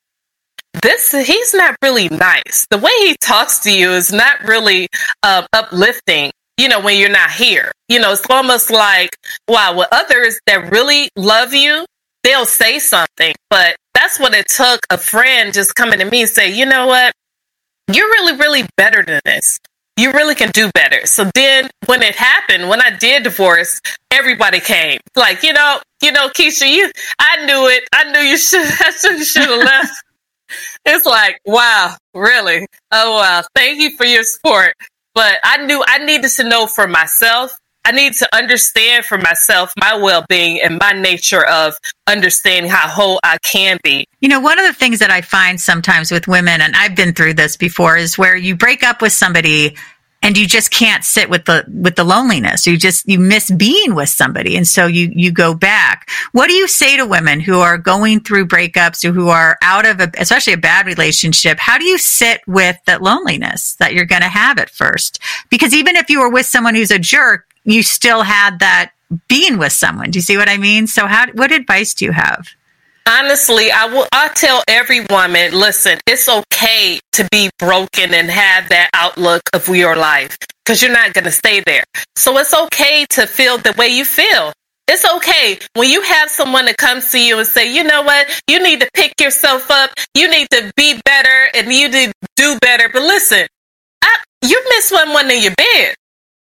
This 0.82 1.12
he's 1.12 1.54
not 1.54 1.76
really 1.82 2.08
nice. 2.08 2.66
The 2.70 2.78
way 2.78 2.92
he 3.00 3.16
talks 3.20 3.58
to 3.60 3.72
you 3.72 3.90
is 3.92 4.12
not 4.12 4.40
really 4.44 4.88
uh, 5.22 5.46
uplifting. 5.52 6.30
You 6.58 6.68
know, 6.68 6.80
when 6.80 6.98
you're 6.98 7.10
not 7.10 7.30
here, 7.30 7.72
you 7.88 7.98
know, 7.98 8.12
it's 8.12 8.22
almost 8.30 8.70
like 8.70 9.10
wow. 9.48 9.76
With 9.76 9.88
others 9.92 10.38
that 10.46 10.70
really 10.70 11.10
love 11.16 11.52
you, 11.52 11.84
they'll 12.22 12.46
say 12.46 12.78
something, 12.78 13.34
but 13.50 13.76
that's 13.94 14.18
what 14.18 14.34
it 14.34 14.48
took. 14.48 14.80
A 14.90 14.96
friend 14.96 15.52
just 15.52 15.74
coming 15.74 15.98
to 15.98 16.06
me 16.06 16.22
and 16.22 16.30
say, 16.30 16.52
you 16.52 16.64
know 16.64 16.86
what? 16.86 17.12
You're 17.92 18.08
really, 18.08 18.36
really 18.36 18.68
better 18.76 19.02
than 19.04 19.20
this. 19.24 19.58
You 19.96 20.12
really 20.12 20.34
can 20.34 20.50
do 20.50 20.70
better. 20.74 21.06
So 21.06 21.30
then 21.34 21.68
when 21.86 22.02
it 22.02 22.14
happened, 22.14 22.68
when 22.68 22.80
I 22.80 22.96
did 22.96 23.24
divorce, 23.24 23.80
everybody 24.10 24.60
came. 24.60 25.00
Like, 25.14 25.42
you 25.42 25.52
know, 25.52 25.80
you 26.02 26.12
know, 26.12 26.28
Keisha, 26.28 26.68
you 26.68 26.90
I 27.18 27.44
knew 27.44 27.68
it. 27.68 27.84
I 27.92 28.10
knew 28.10 28.20
you 28.20 28.38
should 28.38 28.66
I 28.66 28.90
should 28.90 29.42
have 29.44 29.58
left. 29.58 29.94
it's 30.86 31.06
like, 31.06 31.40
wow, 31.44 31.96
really? 32.14 32.66
Oh, 32.90 33.18
wow. 33.20 33.42
Thank 33.54 33.80
you 33.80 33.96
for 33.96 34.04
your 34.04 34.22
support. 34.22 34.74
But 35.14 35.38
I 35.44 35.64
knew 35.66 35.84
I 35.86 35.98
needed 35.98 36.30
to 36.30 36.44
know 36.44 36.66
for 36.66 36.86
myself. 36.86 37.58
I 37.84 37.90
need 37.90 38.14
to 38.14 38.28
understand 38.34 39.04
for 39.04 39.18
myself 39.18 39.72
my 39.76 39.94
well 39.94 40.24
being 40.28 40.60
and 40.60 40.78
my 40.78 40.92
nature 40.92 41.44
of 41.44 41.78
understanding 42.06 42.70
how 42.70 42.88
whole 42.88 43.18
I 43.24 43.38
can 43.38 43.78
be. 43.82 44.06
You 44.20 44.28
know, 44.28 44.40
one 44.40 44.58
of 44.58 44.66
the 44.66 44.74
things 44.74 45.00
that 45.00 45.10
I 45.10 45.20
find 45.20 45.60
sometimes 45.60 46.12
with 46.12 46.28
women, 46.28 46.60
and 46.60 46.74
I've 46.76 46.94
been 46.94 47.12
through 47.12 47.34
this 47.34 47.56
before, 47.56 47.96
is 47.96 48.16
where 48.16 48.36
you 48.36 48.54
break 48.54 48.84
up 48.84 49.02
with 49.02 49.12
somebody 49.12 49.76
and 50.22 50.38
you 50.38 50.46
just 50.46 50.70
can't 50.70 51.04
sit 51.04 51.28
with 51.28 51.46
the 51.46 51.64
with 51.68 51.96
the 51.96 52.04
loneliness. 52.04 52.66
You 52.66 52.76
just 52.76 53.08
you 53.08 53.18
miss 53.18 53.50
being 53.50 53.96
with 53.96 54.08
somebody 54.08 54.56
and 54.56 54.66
so 54.66 54.86
you 54.86 55.12
you 55.14 55.32
go 55.32 55.52
back. 55.52 56.08
What 56.30 56.46
do 56.46 56.52
you 56.52 56.68
say 56.68 56.96
to 56.96 57.04
women 57.04 57.40
who 57.40 57.58
are 57.60 57.76
going 57.76 58.20
through 58.20 58.46
breakups 58.46 59.04
or 59.04 59.12
who 59.12 59.28
are 59.28 59.58
out 59.62 59.84
of 59.84 60.00
a, 60.00 60.10
especially 60.18 60.52
a 60.52 60.58
bad 60.58 60.86
relationship? 60.86 61.58
How 61.58 61.78
do 61.78 61.84
you 61.84 61.98
sit 61.98 62.42
with 62.46 62.76
that 62.86 63.02
loneliness 63.02 63.74
that 63.76 63.94
you're 63.94 64.04
going 64.04 64.22
to 64.22 64.28
have 64.28 64.58
at 64.58 64.70
first? 64.70 65.18
Because 65.50 65.74
even 65.74 65.96
if 65.96 66.08
you 66.08 66.20
were 66.20 66.30
with 66.30 66.46
someone 66.46 66.76
who's 66.76 66.92
a 66.92 67.00
jerk 67.00 67.51
you 67.64 67.82
still 67.82 68.22
had 68.22 68.58
that 68.58 68.92
being 69.28 69.58
with 69.58 69.72
someone 69.72 70.10
do 70.10 70.18
you 70.18 70.22
see 70.22 70.36
what 70.36 70.48
i 70.48 70.56
mean 70.56 70.86
so 70.86 71.06
how 71.06 71.26
what 71.32 71.52
advice 71.52 71.94
do 71.94 72.04
you 72.04 72.12
have 72.12 72.48
honestly, 73.06 73.70
I 73.70 73.86
will. 73.86 74.06
I 74.12 74.28
tell 74.28 74.62
every 74.68 75.00
woman, 75.10 75.52
listen, 75.52 75.98
it's 76.06 76.28
okay 76.28 77.00
to 77.12 77.28
be 77.30 77.50
broken 77.58 78.14
and 78.14 78.30
have 78.30 78.68
that 78.68 78.90
outlook 78.94 79.42
of 79.52 79.68
your 79.68 79.96
life 79.96 80.36
because 80.64 80.82
you're 80.82 80.92
not 80.92 81.12
going 81.12 81.24
to 81.24 81.30
stay 81.30 81.60
there. 81.60 81.84
So 82.16 82.36
it's 82.38 82.54
okay 82.54 83.06
to 83.10 83.26
feel 83.26 83.58
the 83.58 83.74
way 83.76 83.88
you 83.88 84.04
feel. 84.04 84.52
It's 84.88 85.04
okay 85.16 85.58
when 85.74 85.90
you 85.90 86.02
have 86.02 86.28
someone 86.28 86.66
that 86.66 86.76
comes 86.76 87.10
to 87.12 87.20
you 87.20 87.38
and 87.38 87.46
say, 87.46 87.72
you 87.72 87.84
know 87.84 88.02
what, 88.02 88.28
you 88.48 88.62
need 88.62 88.80
to 88.80 88.90
pick 88.94 89.20
yourself 89.20 89.70
up, 89.70 89.90
you 90.14 90.28
need 90.28 90.48
to 90.50 90.72
be 90.76 91.00
better, 91.04 91.48
and 91.54 91.72
you 91.72 91.88
need 91.88 92.12
to 92.20 92.28
do 92.36 92.58
better. 92.60 92.88
But 92.92 93.02
listen, 93.02 93.46
I, 94.02 94.18
you 94.42 94.62
miss 94.70 94.88
someone 94.88 95.30
in 95.30 95.42
your 95.42 95.54
bed. 95.56 95.94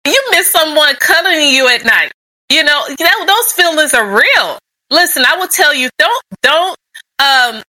You 0.07 0.23
miss 0.31 0.51
someone 0.51 0.95
cuddling 0.97 1.49
you 1.49 1.69
at 1.69 1.85
night. 1.85 2.13
You 2.51 2.65
know, 2.65 2.87
those 2.89 3.53
feelings 3.53 3.95
are 3.95 4.15
real 4.15 4.59
listen, 4.93 5.25
I 5.27 5.37
will 5.37 5.49
tell 5.49 5.75
you, 5.75 5.89
don't 5.99 6.25
don't 6.43 6.77
um 7.19 7.63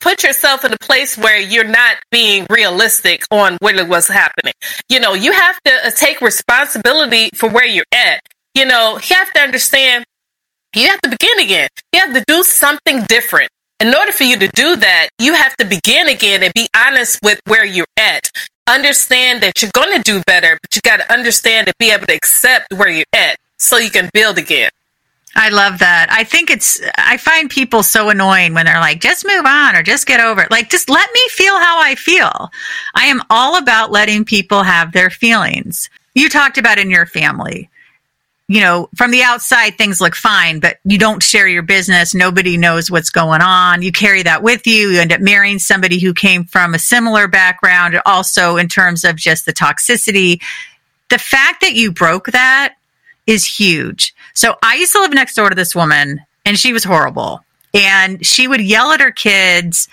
put 0.00 0.22
yourself 0.22 0.64
in 0.64 0.72
a 0.72 0.78
place 0.78 1.18
where 1.18 1.38
you're 1.38 1.64
not 1.64 1.96
being 2.10 2.46
realistic 2.50 3.22
on 3.30 3.56
what 3.60 3.76
was 3.88 4.08
happening. 4.08 4.54
You 4.88 4.98
know, 5.00 5.14
you 5.14 5.32
have 5.32 5.60
to 5.64 5.72
uh, 5.86 5.90
take 5.90 6.20
responsibility 6.20 7.30
for 7.34 7.48
where 7.48 7.66
you're 7.66 7.84
at. 7.92 8.20
You 8.54 8.64
know, 8.64 8.98
you 8.98 9.16
have 9.16 9.32
to 9.34 9.40
understand 9.40 10.04
you 10.74 10.88
have 10.88 11.00
to 11.02 11.10
begin 11.10 11.38
again. 11.40 11.68
You 11.92 12.00
have 12.00 12.14
to 12.14 12.24
do 12.26 12.42
something 12.42 13.02
different. 13.04 13.50
In 13.80 13.94
order 13.94 14.12
for 14.12 14.24
you 14.24 14.38
to 14.38 14.48
do 14.48 14.76
that, 14.76 15.08
you 15.18 15.34
have 15.34 15.56
to 15.56 15.64
begin 15.66 16.08
again 16.08 16.42
and 16.42 16.54
be 16.54 16.68
honest 16.74 17.18
with 17.22 17.40
where 17.46 17.64
you're 17.64 17.84
at. 17.98 18.30
Understand 18.68 19.42
that 19.42 19.60
you're 19.60 19.70
going 19.74 19.96
to 19.96 20.02
do 20.02 20.22
better, 20.26 20.58
but 20.62 20.74
you 20.74 20.80
got 20.82 20.98
to 20.98 21.12
understand 21.12 21.68
and 21.68 21.74
be 21.78 21.90
able 21.90 22.06
to 22.06 22.14
accept 22.14 22.72
where 22.74 22.88
you're 22.88 23.04
at 23.12 23.36
so 23.58 23.76
you 23.76 23.90
can 23.90 24.08
build 24.12 24.38
again. 24.38 24.70
I 25.34 25.48
love 25.48 25.78
that. 25.78 26.08
I 26.10 26.24
think 26.24 26.50
it's, 26.50 26.80
I 26.98 27.16
find 27.16 27.48
people 27.48 27.82
so 27.82 28.10
annoying 28.10 28.52
when 28.54 28.66
they're 28.66 28.80
like, 28.80 29.00
just 29.00 29.26
move 29.26 29.46
on 29.46 29.74
or 29.74 29.82
just 29.82 30.06
get 30.06 30.20
over 30.20 30.42
it. 30.42 30.50
Like, 30.50 30.68
just 30.68 30.90
let 30.90 31.08
me 31.12 31.20
feel 31.30 31.58
how 31.58 31.80
I 31.80 31.94
feel. 31.94 32.50
I 32.94 33.06
am 33.06 33.22
all 33.30 33.56
about 33.56 33.90
letting 33.90 34.24
people 34.24 34.62
have 34.62 34.92
their 34.92 35.10
feelings. 35.10 35.88
You 36.14 36.28
talked 36.28 36.58
about 36.58 36.78
in 36.78 36.90
your 36.90 37.06
family, 37.06 37.70
you 38.48 38.60
know, 38.60 38.88
from 38.96 39.10
the 39.10 39.22
outside, 39.22 39.78
things 39.78 40.00
look 40.00 40.14
fine, 40.14 40.60
but 40.60 40.78
you 40.84 40.98
don't 40.98 41.22
share 41.22 41.48
your 41.48 41.62
business. 41.62 42.14
Nobody 42.14 42.56
knows 42.56 42.90
what's 42.90 43.10
going 43.10 43.40
on. 43.40 43.82
You 43.82 43.92
carry 43.92 44.22
that 44.24 44.42
with 44.42 44.66
you. 44.66 44.90
You 44.90 45.00
end 45.00 45.12
up 45.12 45.20
marrying 45.20 45.58
somebody 45.58 45.98
who 45.98 46.12
came 46.12 46.44
from 46.44 46.74
a 46.74 46.78
similar 46.78 47.28
background, 47.28 48.00
also 48.04 48.56
in 48.56 48.68
terms 48.68 49.04
of 49.04 49.16
just 49.16 49.46
the 49.46 49.52
toxicity. 49.52 50.42
The 51.08 51.18
fact 51.18 51.60
that 51.60 51.74
you 51.74 51.92
broke 51.92 52.26
that 52.32 52.74
is 53.26 53.46
huge. 53.46 54.14
So 54.34 54.56
I 54.62 54.76
used 54.76 54.92
to 54.92 55.00
live 55.00 55.12
next 55.12 55.34
door 55.34 55.48
to 55.48 55.54
this 55.54 55.74
woman 55.74 56.20
and 56.44 56.58
she 56.58 56.72
was 56.72 56.84
horrible. 56.84 57.40
And 57.74 58.24
she 58.24 58.48
would 58.48 58.60
yell 58.60 58.92
at 58.92 59.00
her 59.00 59.12
kids 59.12 59.88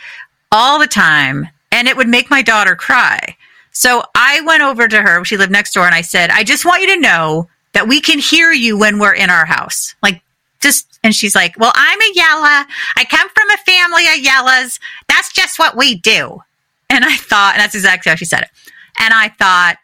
all 0.52 0.80
the 0.80 0.88
time 0.88 1.48
and 1.72 1.88
it 1.88 1.96
would 1.96 2.08
make 2.08 2.30
my 2.30 2.42
daughter 2.42 2.76
cry. 2.76 3.38
So 3.72 4.04
I 4.16 4.42
went 4.42 4.64
over 4.64 4.88
to 4.88 5.02
her, 5.02 5.24
she 5.24 5.38
lived 5.38 5.52
next 5.52 5.74
door, 5.74 5.86
and 5.86 5.96
I 5.96 6.02
said, 6.02 6.32
I 6.32 6.44
just 6.44 6.66
want 6.66 6.82
you 6.82 6.96
to 6.96 7.02
know 7.02 7.48
that 7.74 7.88
we 7.88 8.02
can 8.02 8.20
hear 8.20 8.52
you 8.52 8.78
when 8.78 9.00
we're 9.00 9.14
in 9.14 9.30
our 9.30 9.46
house. 9.46 9.96
Like, 10.02 10.22
just, 10.60 11.00
and 11.04 11.16
she's 11.16 11.36
like, 11.36 11.58
Well, 11.58 11.72
I'm 11.76 12.02
a 12.02 12.12
Yella. 12.14 12.68
I 12.98 13.06
come 13.06 13.30
from 13.30 13.50
a 13.52 13.58
family 13.58 14.04
of 14.08 14.26
Yellas. 14.26 14.80
That's 15.08 15.32
just 15.32 15.60
what 15.60 15.78
we 15.78 15.96
do. 15.96 16.42
And 16.90 17.06
I 17.06 17.16
thought, 17.16 17.54
and 17.54 17.62
that's 17.62 17.76
exactly 17.76 18.10
how 18.10 18.16
she 18.16 18.26
said 18.26 18.42
it. 18.42 18.50
And 19.00 19.14
I 19.14 19.30
thought, 19.30 19.78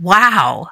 wow. 0.00 0.68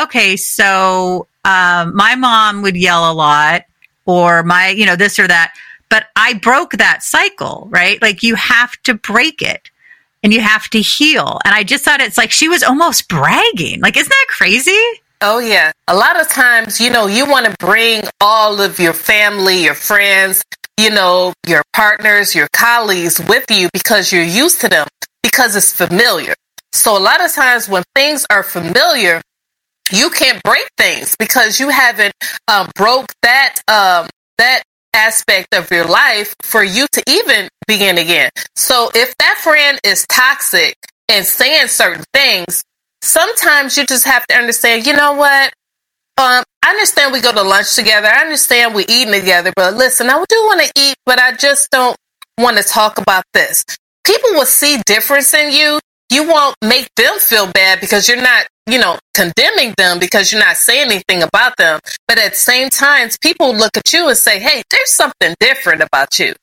Okay, 0.00 0.36
so 0.36 1.26
um, 1.44 1.96
my 1.96 2.14
mom 2.14 2.62
would 2.62 2.76
yell 2.76 3.10
a 3.10 3.14
lot 3.14 3.64
or 4.04 4.42
my, 4.42 4.68
you 4.68 4.86
know, 4.86 4.96
this 4.96 5.18
or 5.18 5.26
that. 5.26 5.54
But 5.88 6.06
I 6.16 6.34
broke 6.34 6.72
that 6.72 7.02
cycle, 7.02 7.68
right? 7.70 8.00
Like 8.02 8.22
you 8.22 8.34
have 8.34 8.72
to 8.82 8.94
break 8.94 9.40
it 9.40 9.70
and 10.22 10.32
you 10.32 10.40
have 10.40 10.68
to 10.70 10.80
heal. 10.80 11.40
And 11.44 11.54
I 11.54 11.62
just 11.62 11.84
thought 11.84 12.00
it's 12.00 12.18
like 12.18 12.30
she 12.30 12.48
was 12.48 12.62
almost 12.62 13.08
bragging. 13.08 13.80
Like, 13.80 13.96
isn't 13.96 14.08
that 14.08 14.26
crazy? 14.28 14.82
Oh, 15.22 15.38
yeah. 15.38 15.72
A 15.88 15.96
lot 15.96 16.20
of 16.20 16.28
times, 16.28 16.80
you 16.80 16.90
know, 16.90 17.06
you 17.06 17.28
want 17.28 17.46
to 17.46 17.54
bring 17.58 18.02
all 18.20 18.60
of 18.60 18.78
your 18.78 18.92
family, 18.92 19.64
your 19.64 19.74
friends, 19.74 20.42
you 20.78 20.90
know, 20.90 21.32
your 21.46 21.62
partners, 21.72 22.34
your 22.34 22.48
colleagues 22.52 23.18
with 23.26 23.46
you 23.50 23.68
because 23.72 24.12
you're 24.12 24.22
used 24.22 24.60
to 24.60 24.68
them, 24.68 24.86
because 25.22 25.56
it's 25.56 25.72
familiar. 25.72 26.34
So 26.72 26.98
a 26.98 27.00
lot 27.00 27.24
of 27.24 27.32
times 27.32 27.68
when 27.68 27.82
things 27.94 28.26
are 28.30 28.42
familiar, 28.42 29.22
you 29.90 30.10
can't 30.10 30.42
break 30.42 30.68
things 30.76 31.16
because 31.18 31.58
you 31.58 31.70
haven't 31.70 32.12
um, 32.48 32.68
broke 32.74 33.12
that 33.22 33.56
um, 33.68 34.08
that 34.36 34.62
aspect 34.92 35.54
of 35.54 35.70
your 35.70 35.86
life 35.86 36.34
for 36.42 36.62
you 36.62 36.86
to 36.92 37.02
even 37.08 37.48
begin 37.66 37.96
again. 37.98 38.30
So 38.56 38.90
if 38.94 39.16
that 39.18 39.38
friend 39.42 39.78
is 39.84 40.04
toxic 40.08 40.76
and 41.08 41.24
saying 41.24 41.68
certain 41.68 42.04
things, 42.12 42.62
sometimes 43.06 43.76
you 43.76 43.86
just 43.86 44.04
have 44.04 44.26
to 44.26 44.34
understand. 44.34 44.86
You 44.86 44.94
know 44.94 45.14
what? 45.14 45.52
Um, 46.18 46.44
I 46.64 46.70
understand 46.70 47.12
we 47.12 47.20
go 47.20 47.32
to 47.32 47.42
lunch 47.42 47.74
together. 47.74 48.08
I 48.08 48.22
understand 48.22 48.74
we're 48.74 48.86
eating 48.88 49.12
together, 49.12 49.52
but 49.54 49.74
listen, 49.74 50.08
I 50.08 50.24
do 50.28 50.36
want 50.46 50.62
to 50.62 50.72
eat, 50.76 50.96
but 51.04 51.20
I 51.20 51.32
just 51.32 51.70
don't 51.70 51.96
want 52.38 52.56
to 52.56 52.62
talk 52.62 52.98
about 52.98 53.24
this. 53.34 53.64
People 54.04 54.30
will 54.30 54.46
see 54.46 54.80
difference 54.86 55.34
in 55.34 55.52
you. 55.52 55.78
You 56.10 56.28
won't 56.28 56.56
make 56.62 56.88
them 56.96 57.18
feel 57.18 57.50
bad 57.50 57.80
because 57.80 58.08
you're 58.08 58.22
not 58.22 58.46
you 58.66 58.78
know, 58.78 58.98
condemning 59.14 59.74
them 59.76 59.98
because 59.98 60.32
you're 60.32 60.40
not 60.40 60.56
saying 60.56 60.90
anything 60.90 61.22
about 61.22 61.56
them. 61.56 61.78
But 62.08 62.18
at 62.18 62.32
the 62.32 62.38
same 62.38 62.68
time, 62.68 63.08
people 63.20 63.54
look 63.54 63.76
at 63.76 63.92
you 63.92 64.08
and 64.08 64.16
say, 64.16 64.40
hey, 64.40 64.62
there's 64.70 64.90
something 64.90 65.34
different 65.38 65.82
about 65.82 66.18
you. 66.18 66.34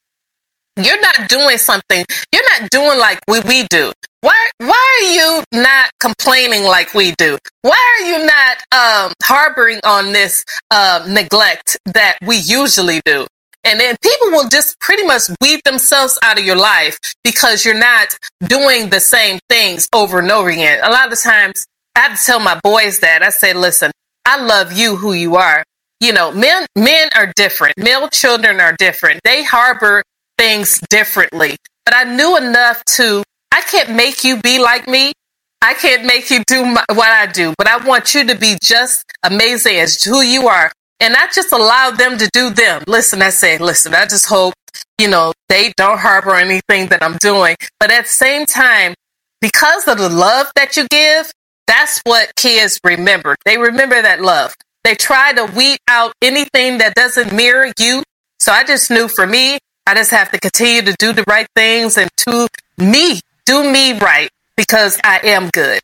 You're 0.76 1.02
not 1.02 1.30
doing 1.30 1.58
something, 1.58 2.04
you're 2.34 2.60
not 2.60 2.70
doing 2.72 2.98
like 2.98 3.20
we, 3.28 3.42
we 3.42 3.68
do. 3.68 3.92
Why, 4.22 4.50
why 4.58 5.00
are 5.02 5.12
you 5.12 5.44
not 5.62 5.92
complaining 6.00 6.64
like 6.64 6.94
we 6.94 7.14
do? 7.18 7.38
Why 7.62 7.98
are 8.00 8.06
you 8.06 8.26
not 8.26 8.58
um, 8.72 9.14
harboring 9.22 9.80
on 9.84 10.14
this 10.14 10.44
uh, 10.72 11.06
neglect 11.08 11.78
that 11.94 12.18
we 12.26 12.38
usually 12.38 13.02
do? 13.06 13.28
And 13.66 13.80
then 13.80 13.96
people 14.02 14.32
will 14.32 14.50
just 14.50 14.80
pretty 14.80 15.04
much 15.04 15.24
weed 15.42 15.62
themselves 15.64 16.18
out 16.24 16.40
of 16.40 16.46
your 16.46 16.56
life 16.56 16.98
because 17.24 17.64
you're 17.64 17.78
not 17.78 18.18
doing 18.46 18.90
the 18.90 19.00
same 19.00 19.40
things 19.50 19.88
over 19.94 20.20
and 20.20 20.32
over 20.32 20.50
again. 20.50 20.80
A 20.84 20.90
lot 20.90 21.12
of 21.12 21.22
times 21.22 21.66
I 21.96 22.02
have 22.02 22.20
to 22.20 22.26
tell 22.26 22.40
my 22.40 22.60
boys 22.64 23.00
that. 23.00 23.24
I 23.24 23.30
say, 23.30 23.54
listen, 23.54 23.92
I 24.26 24.44
love 24.44 24.74
you 24.74 24.96
who 24.96 25.14
you 25.14 25.36
are. 25.36 25.64
You 26.00 26.12
know, 26.12 26.34
men 26.34 26.66
men 26.76 27.10
are 27.16 27.32
different. 27.36 27.78
Male 27.78 28.10
children 28.10 28.60
are 28.60 28.76
different. 28.78 29.22
They 29.24 29.44
harbor 29.44 30.04
things 30.38 30.80
differently. 30.90 31.58
But 31.86 31.96
I 31.96 32.04
knew 32.04 32.38
enough 32.38 32.84
to 32.98 33.24
I 33.52 33.62
can't 33.62 33.92
make 33.92 34.24
you 34.24 34.42
be 34.42 34.60
like 34.60 34.88
me. 34.88 35.14
I 35.62 35.74
can't 35.76 36.06
make 36.06 36.30
you 36.30 36.44
do 36.46 36.66
my, 36.66 36.84
what 36.90 37.10
I 37.10 37.26
do, 37.28 37.54
but 37.58 37.68
I 37.68 37.78
want 37.86 38.14
you 38.14 38.26
to 38.28 38.36
be 38.36 38.58
just 38.62 39.06
amazing 39.24 39.78
as 39.78 40.04
who 40.04 40.22
you 40.22 40.48
are. 40.48 40.72
And 41.00 41.16
I 41.16 41.28
just 41.34 41.54
allow 41.54 41.92
them 41.92 42.18
to 42.18 42.30
do 42.34 42.50
them. 42.50 42.84
Listen, 42.88 43.22
I 43.22 43.30
say, 43.30 43.58
listen, 43.58 43.94
I 43.94 44.06
just 44.06 44.28
hope, 44.28 44.54
you 45.00 45.08
know, 45.08 45.34
they 45.50 45.72
don't 45.78 46.00
harbor 46.00 46.36
anything 46.36 46.88
that 46.88 47.04
I'm 47.04 47.18
doing. 47.18 47.56
But 47.80 47.92
at 47.92 48.06
the 48.06 48.10
same 48.10 48.46
time, 48.46 48.94
because 49.40 49.88
of 49.88 49.98
the 49.98 50.10
love 50.10 50.52
that 50.56 50.76
you 50.76 50.88
give, 50.90 51.32
that's 51.68 52.02
what 52.06 52.36
kids 52.36 52.80
remember. 52.84 53.36
They 53.46 53.58
remember 53.58 54.02
that 54.02 54.22
love. 54.22 54.56
They 54.84 54.96
try 54.96 55.32
to 55.34 55.46
weed 55.46 55.78
out 55.88 56.14
anything 56.22 56.80
that 56.80 56.96
doesn't 56.96 57.34
mirror 57.34 57.72
you. 57.80 58.04
So 58.40 58.52
I 58.52 58.64
just 58.64 58.92
knew 58.92 59.08
for 59.08 59.26
me, 59.26 59.60
I 59.86 59.96
just 59.96 60.12
have 60.12 60.32
to 60.32 60.40
continue 60.40 60.82
to 60.82 60.96
do 60.98 61.14
the 61.14 61.24
right 61.28 61.48
things 61.56 61.98
and 61.98 62.10
to 62.18 62.48
me, 62.78 63.20
do 63.46 63.70
me 63.70 63.98
right 64.00 64.30
because 64.56 64.98
I 65.04 65.20
am 65.24 65.50
good. 65.50 65.82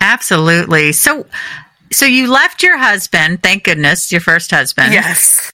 Absolutely. 0.00 0.92
So, 0.92 1.26
so 1.92 2.04
you 2.04 2.30
left 2.30 2.62
your 2.62 2.76
husband, 2.76 3.42
thank 3.42 3.64
goodness, 3.64 4.10
your 4.10 4.20
first 4.20 4.50
husband. 4.50 4.92
Yes. 4.92 5.52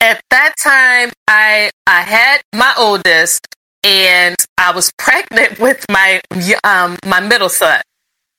At 0.00 0.20
that 0.30 0.54
time, 0.60 1.12
I 1.28 1.70
I 1.86 2.00
had 2.00 2.42
my 2.52 2.74
oldest, 2.76 3.46
and 3.84 4.34
I 4.58 4.72
was 4.72 4.90
pregnant 4.98 5.60
with 5.60 5.84
my 5.88 6.20
um 6.64 6.98
my 7.06 7.20
middle 7.20 7.48
son. 7.48 7.80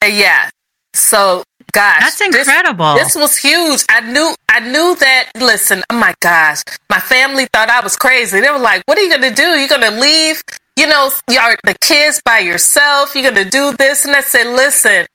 And 0.02 0.14
yeah. 0.14 0.50
So 0.94 1.44
gosh, 1.74 2.00
that's 2.00 2.22
incredible. 2.22 2.94
This, 2.94 3.14
this, 3.14 3.22
was 3.22 3.38
huge. 3.38 3.84
I 3.90 4.00
knew 4.02 4.34
I 4.48 4.60
knew 4.62 4.96
that 5.00 5.32
listen, 5.36 5.84
oh 5.90 5.98
my 5.98 6.14
gosh. 6.22 6.62
My 6.90 7.00
family 7.00 7.48
thought 7.52 7.70
I 7.70 7.82
was 7.82 7.98
crazy. 7.98 8.40
They 8.40 8.50
were 8.50 8.60
like, 8.60 8.84
What 8.86 8.98
are 8.98 9.02
you 9.02 9.10
gonna 9.10 9.36
do? 9.36 9.44
You're 9.44 9.68
gonna 9.68 10.00
leave, 10.00 10.42
you 10.78 10.88
know, 10.88 11.12
your 11.30 11.58
the 11.64 11.76
kids 11.82 12.22
by 12.24 12.40
yourself, 12.40 13.16
you're 13.16 13.30
gonna 13.30 13.50
do 13.50 13.76
this 13.78 14.06
and 14.06 14.16
I 14.16 14.22
said, 14.22 14.48
Listen, 14.56 15.06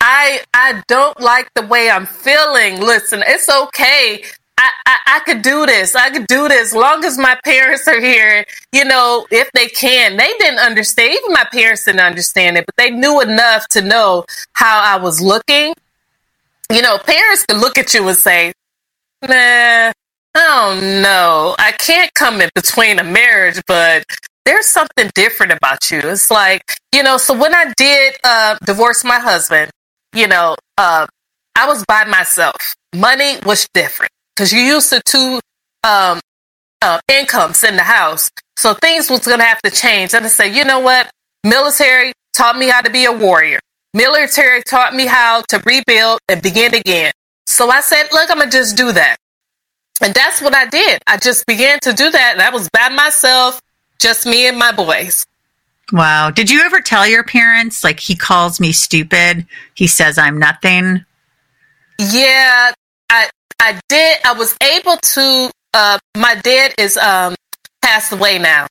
I 0.00 0.40
I 0.52 0.82
don't 0.88 1.20
like 1.20 1.48
the 1.54 1.62
way 1.66 1.88
I'm 1.88 2.06
feeling. 2.06 2.80
Listen, 2.80 3.22
it's 3.24 3.48
okay. 3.48 4.24
I, 4.58 4.70
I, 4.86 4.98
I, 5.16 5.20
could 5.20 5.42
do 5.42 5.66
this. 5.66 5.96
I 5.96 6.10
could 6.10 6.26
do 6.28 6.46
this. 6.46 6.68
As 6.68 6.74
long 6.74 7.04
as 7.04 7.18
my 7.18 7.36
parents 7.44 7.88
are 7.88 7.98
here, 7.98 8.44
you 8.72 8.84
know, 8.84 9.26
if 9.30 9.50
they 9.52 9.66
can. 9.66 10.16
They 10.16 10.32
didn't 10.38 10.60
understand. 10.60 11.14
Even 11.14 11.32
my 11.32 11.46
parents 11.50 11.84
didn't 11.84 12.02
understand 12.02 12.58
it, 12.58 12.66
but 12.66 12.76
they 12.76 12.90
knew 12.90 13.20
enough 13.20 13.66
to 13.68 13.82
know 13.82 14.24
how 14.52 14.80
I 14.80 15.02
was 15.02 15.20
looking. 15.20 15.74
You 16.70 16.82
know, 16.82 16.98
parents 16.98 17.46
can 17.46 17.60
look 17.60 17.78
at 17.78 17.94
you 17.94 18.06
and 18.08 18.16
say, 18.16 18.52
nah, 19.22 19.92
oh 20.34 20.80
no, 21.02 21.54
I 21.58 21.72
can't 21.72 22.12
come 22.14 22.40
in 22.40 22.50
between 22.54 22.98
a 22.98 23.04
marriage, 23.04 23.60
but 23.66 24.04
there's 24.44 24.66
something 24.66 25.10
different 25.14 25.52
about 25.52 25.90
you. 25.90 26.00
It's 26.02 26.30
like, 26.30 26.62
you 26.92 27.02
know, 27.02 27.16
so 27.16 27.38
when 27.38 27.54
I 27.54 27.72
did 27.76 28.14
uh, 28.24 28.56
divorce 28.64 29.04
my 29.04 29.18
husband, 29.18 29.70
you 30.14 30.26
know, 30.26 30.56
uh, 30.78 31.06
I 31.56 31.66
was 31.66 31.84
by 31.86 32.04
myself. 32.04 32.74
Money 32.94 33.36
was 33.44 33.68
different 33.74 34.10
because 34.34 34.52
you 34.52 34.60
used 34.60 34.90
to 34.90 35.00
two 35.04 35.40
um, 35.84 36.20
uh, 36.80 37.00
incomes 37.08 37.64
in 37.64 37.76
the 37.76 37.82
house. 37.82 38.30
So 38.56 38.74
things 38.74 39.10
was 39.10 39.26
going 39.26 39.38
to 39.38 39.44
have 39.44 39.62
to 39.62 39.70
change. 39.70 40.14
And 40.14 40.24
I 40.24 40.28
said, 40.28 40.54
you 40.54 40.64
know 40.64 40.80
what? 40.80 41.10
Military 41.44 42.12
taught 42.34 42.56
me 42.56 42.68
how 42.68 42.80
to 42.80 42.90
be 42.90 43.04
a 43.04 43.12
warrior. 43.12 43.60
Military 43.94 44.62
taught 44.62 44.94
me 44.94 45.06
how 45.06 45.42
to 45.48 45.62
rebuild 45.66 46.20
and 46.28 46.40
begin 46.42 46.74
again. 46.74 47.12
So 47.46 47.70
I 47.70 47.80
said, 47.80 48.04
look, 48.12 48.30
I'm 48.30 48.38
going 48.38 48.50
to 48.50 48.56
just 48.56 48.76
do 48.76 48.92
that. 48.92 49.16
And 50.02 50.14
that's 50.14 50.40
what 50.40 50.54
I 50.54 50.66
did. 50.66 51.02
I 51.06 51.18
just 51.18 51.46
began 51.46 51.78
to 51.80 51.92
do 51.92 52.10
that. 52.10 52.32
And 52.32 52.42
I 52.42 52.50
was 52.50 52.68
by 52.70 52.88
myself, 52.88 53.60
just 53.98 54.26
me 54.26 54.48
and 54.48 54.58
my 54.58 54.72
boys. 54.72 55.24
Wow. 55.92 56.30
Did 56.30 56.50
you 56.50 56.62
ever 56.62 56.80
tell 56.80 57.06
your 57.06 57.22
parents, 57.22 57.84
like, 57.84 58.00
he 58.00 58.16
calls 58.16 58.58
me 58.58 58.72
stupid? 58.72 59.46
He 59.74 59.86
says 59.86 60.16
I'm 60.16 60.38
nothing? 60.38 61.04
Yeah, 61.98 62.72
I, 63.10 63.30
I 63.60 63.78
did. 63.88 64.18
I 64.24 64.32
was 64.32 64.56
able 64.62 64.96
to. 64.96 65.50
Uh, 65.74 65.98
my 66.16 66.34
dad 66.36 66.74
is 66.78 66.96
um, 66.96 67.34
passed 67.82 68.12
away 68.12 68.38
now. 68.38 68.66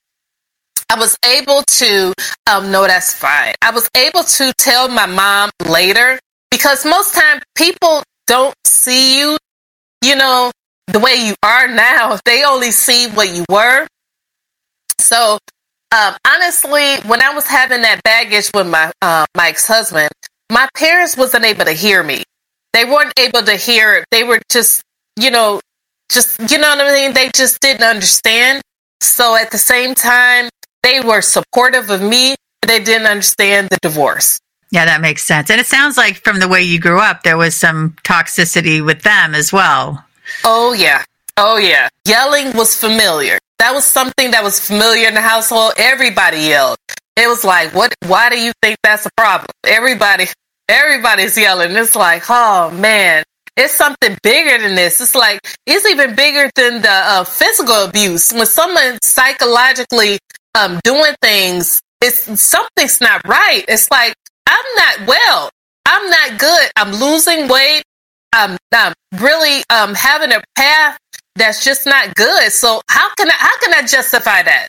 I 0.91 0.99
was 0.99 1.17
able 1.25 1.63
to. 1.65 2.13
Um, 2.49 2.71
no, 2.71 2.85
that's 2.85 3.13
fine. 3.13 3.53
I 3.61 3.71
was 3.71 3.89
able 3.95 4.23
to 4.23 4.53
tell 4.57 4.87
my 4.89 5.05
mom 5.05 5.49
later 5.67 6.19
because 6.49 6.85
most 6.85 7.13
time 7.13 7.41
people 7.55 8.03
don't 8.27 8.55
see 8.65 9.19
you. 9.19 9.37
You 10.03 10.15
know 10.15 10.51
the 10.87 10.99
way 10.99 11.15
you 11.15 11.35
are 11.43 11.67
now. 11.67 12.17
They 12.25 12.43
only 12.43 12.71
see 12.71 13.07
what 13.07 13.33
you 13.33 13.45
were. 13.49 13.87
So 14.99 15.39
um, 15.95 16.15
honestly, 16.27 16.97
when 17.07 17.21
I 17.21 17.33
was 17.33 17.47
having 17.47 17.81
that 17.83 18.03
baggage 18.03 18.51
with 18.53 18.67
my 18.67 18.91
uh, 19.01 19.25
my 19.35 19.49
ex 19.49 19.67
husband, 19.67 20.11
my 20.51 20.67
parents 20.75 21.15
wasn't 21.15 21.45
able 21.45 21.65
to 21.65 21.73
hear 21.73 22.03
me 22.03 22.23
they 22.73 22.85
weren't 22.85 23.13
able 23.19 23.43
to 23.43 23.55
hear. 23.55 24.05
They 24.11 24.23
were 24.23 24.41
just, 24.49 24.83
you 25.19 25.31
know, 25.31 25.59
just, 26.11 26.39
you 26.51 26.57
know 26.57 26.69
what 26.69 26.87
I 26.87 26.91
mean? 26.93 27.13
They 27.13 27.29
just 27.33 27.59
didn't 27.61 27.83
understand. 27.83 28.61
So 29.01 29.35
at 29.35 29.51
the 29.51 29.57
same 29.57 29.95
time, 29.95 30.49
they 30.83 31.01
were 31.01 31.21
supportive 31.21 31.89
of 31.89 32.01
me, 32.01 32.35
but 32.61 32.69
they 32.69 32.83
didn't 32.83 33.07
understand 33.07 33.69
the 33.69 33.77
divorce. 33.81 34.39
Yeah, 34.71 34.85
that 34.85 35.01
makes 35.01 35.23
sense. 35.23 35.49
And 35.49 35.59
it 35.59 35.67
sounds 35.67 35.97
like 35.97 36.17
from 36.17 36.39
the 36.39 36.47
way 36.47 36.63
you 36.63 36.79
grew 36.79 36.99
up, 36.99 37.23
there 37.23 37.37
was 37.37 37.55
some 37.55 37.95
toxicity 38.03 38.83
with 38.83 39.01
them 39.01 39.35
as 39.35 39.51
well. 39.51 40.05
Oh, 40.45 40.73
yeah. 40.73 41.03
Oh, 41.37 41.57
yeah. 41.57 41.89
Yelling 42.07 42.55
was 42.55 42.75
familiar. 42.75 43.37
That 43.59 43.73
was 43.73 43.85
something 43.85 44.31
that 44.31 44.43
was 44.43 44.65
familiar 44.65 45.07
in 45.07 45.13
the 45.13 45.21
household. 45.21 45.73
Everybody 45.77 46.39
yelled. 46.39 46.77
It 47.17 47.27
was 47.27 47.43
like, 47.43 47.73
what, 47.75 47.93
why 48.07 48.29
do 48.29 48.39
you 48.39 48.53
think 48.61 48.77
that's 48.81 49.05
a 49.05 49.09
problem? 49.17 49.47
Everybody, 49.65 50.27
Everybody's 50.71 51.37
yelling. 51.37 51.75
It's 51.75 51.97
like, 51.97 52.23
oh 52.29 52.71
man, 52.71 53.23
it's 53.57 53.75
something 53.75 54.17
bigger 54.23 54.57
than 54.57 54.75
this. 54.75 55.01
It's 55.01 55.15
like 55.15 55.41
it's 55.65 55.85
even 55.85 56.15
bigger 56.15 56.49
than 56.55 56.81
the 56.81 56.89
uh, 56.89 57.23
physical 57.25 57.83
abuse. 57.83 58.31
When 58.31 58.45
someone 58.45 58.97
psychologically 59.03 60.17
um, 60.55 60.79
doing 60.83 61.13
things, 61.21 61.81
it's 62.01 62.41
something's 62.41 63.01
not 63.01 63.25
right. 63.27 63.63
It's 63.67 63.89
like 63.91 64.13
I'm 64.47 64.65
not 64.75 65.07
well. 65.07 65.49
I'm 65.85 66.09
not 66.09 66.39
good. 66.39 66.71
I'm 66.75 66.91
losing 66.91 67.47
weight. 67.47 67.83
I'm, 68.33 68.57
I'm 68.73 68.93
really 69.19 69.63
um, 69.69 69.93
having 69.93 70.31
a 70.31 70.41
path 70.55 70.97
that's 71.35 71.63
just 71.63 71.85
not 71.85 72.15
good. 72.15 72.51
So 72.51 72.81
how 72.89 73.13
can 73.15 73.29
I 73.29 73.33
how 73.33 73.57
can 73.59 73.73
I 73.73 73.87
justify 73.87 74.43
that? 74.43 74.67